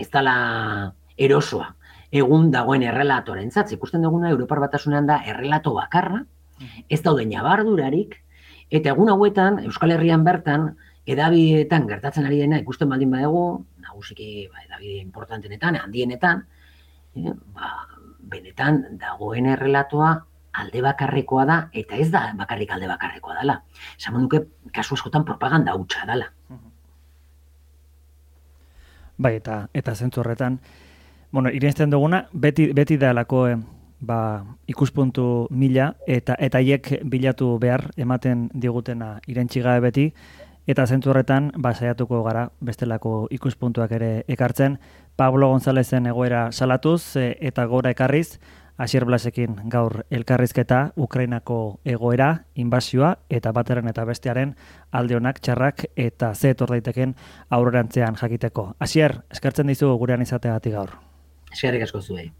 ez 0.00 0.08
dala 0.08 0.94
erosoa, 1.20 1.74
egun 2.10 2.50
dagoen 2.50 2.82
errelatoren 2.82 3.50
zatz, 3.50 3.70
ikusten 3.72 4.02
duguna 4.02 4.30
Europar 4.30 4.60
Batasunean 4.60 5.06
da 5.06 5.20
errelato 5.26 5.74
bakarra, 5.74 6.24
ez 6.88 7.00
daude 7.02 7.24
nabardurarik, 7.26 8.16
eta 8.70 8.92
egun 8.92 9.10
hauetan, 9.12 9.60
Euskal 9.66 9.94
Herrian 9.94 10.24
bertan, 10.24 10.74
edabietan 11.10 11.86
gertatzen 11.88 12.26
ari 12.28 12.40
dena 12.42 12.58
ikusten 12.60 12.90
baldin 12.90 13.10
badegu, 13.10 13.44
nagusiki 13.82 14.48
ba, 14.50 14.64
edabide 14.66 14.98
importantenetan, 15.02 15.78
handienetan, 15.80 16.42
e, 17.16 17.32
ba, 17.56 17.70
benetan 18.30 18.82
dagoen 19.00 19.48
errelatoa 19.54 20.10
alde 20.60 20.82
bakarrekoa 20.82 21.46
da, 21.46 21.56
eta 21.72 21.96
ez 21.96 22.10
da 22.12 22.24
bakarrik 22.36 22.74
alde 22.74 22.90
bakarrekoa 22.90 23.38
dela. 23.38 23.60
Zaman 23.98 24.26
duke, 24.26 24.44
kasu 24.74 24.98
askotan 24.98 25.24
propaganda 25.24 25.74
hutsa 25.78 26.04
dela. 26.10 26.28
Bai, 29.20 29.34
eta, 29.36 29.66
eta 29.76 29.94
zentzu 29.94 30.22
horretan, 30.22 30.58
bueno, 31.32 31.50
irensten 31.50 31.90
duguna, 31.90 32.28
beti, 32.32 32.72
beti 32.72 32.96
da 32.96 33.12
lako, 33.12 33.48
eh, 33.48 33.56
ba, 34.00 34.44
ikuspuntu 34.66 35.46
mila, 35.50 35.94
eta 36.06 36.34
eta 36.38 36.60
hiek 36.60 37.00
bilatu 37.04 37.58
behar, 37.58 37.90
ematen 37.96 38.48
digutena 38.54 39.18
irentxigabe 39.26 39.80
beti, 39.80 40.06
eta 40.66 40.86
zentzu 40.86 41.10
horretan, 41.10 41.52
ba, 41.56 41.74
saiatuko 41.74 42.22
gara, 42.24 42.48
bestelako 42.60 43.28
ikuspuntuak 43.30 43.92
ere 43.92 44.24
ekartzen, 44.28 44.78
Pablo 45.16 45.48
Gonzalezen 45.48 46.06
egoera 46.06 46.50
salatuz, 46.52 47.16
e, 47.16 47.36
eta 47.40 47.66
gora 47.66 47.90
ekarriz, 47.90 48.38
Asier 48.80 49.04
Blasekin 49.04 49.58
gaur 49.68 50.06
elkarrizketa 50.08 50.94
Ukrainako 50.96 51.80
egoera, 51.84 52.46
inbasioa 52.56 53.10
eta 53.28 53.52
bateren 53.52 53.92
eta 53.92 54.06
bestearen 54.08 54.54
alde 54.90 55.18
honak 55.18 55.42
txarrak 55.44 55.84
eta 56.00 56.32
ze 56.34 56.54
etor 56.56 56.72
daiteken 56.72 57.14
aurrerantzean 57.50 58.16
jakiteko. 58.16 58.70
Asier, 58.80 59.20
eskertzen 59.28 59.68
dizu 59.68 59.92
gurean 60.00 60.24
izateagatik 60.24 60.78
gaur. 60.80 60.96
Eskerrik 61.52 61.82
asko 61.82 62.00
zuei. 62.00 62.30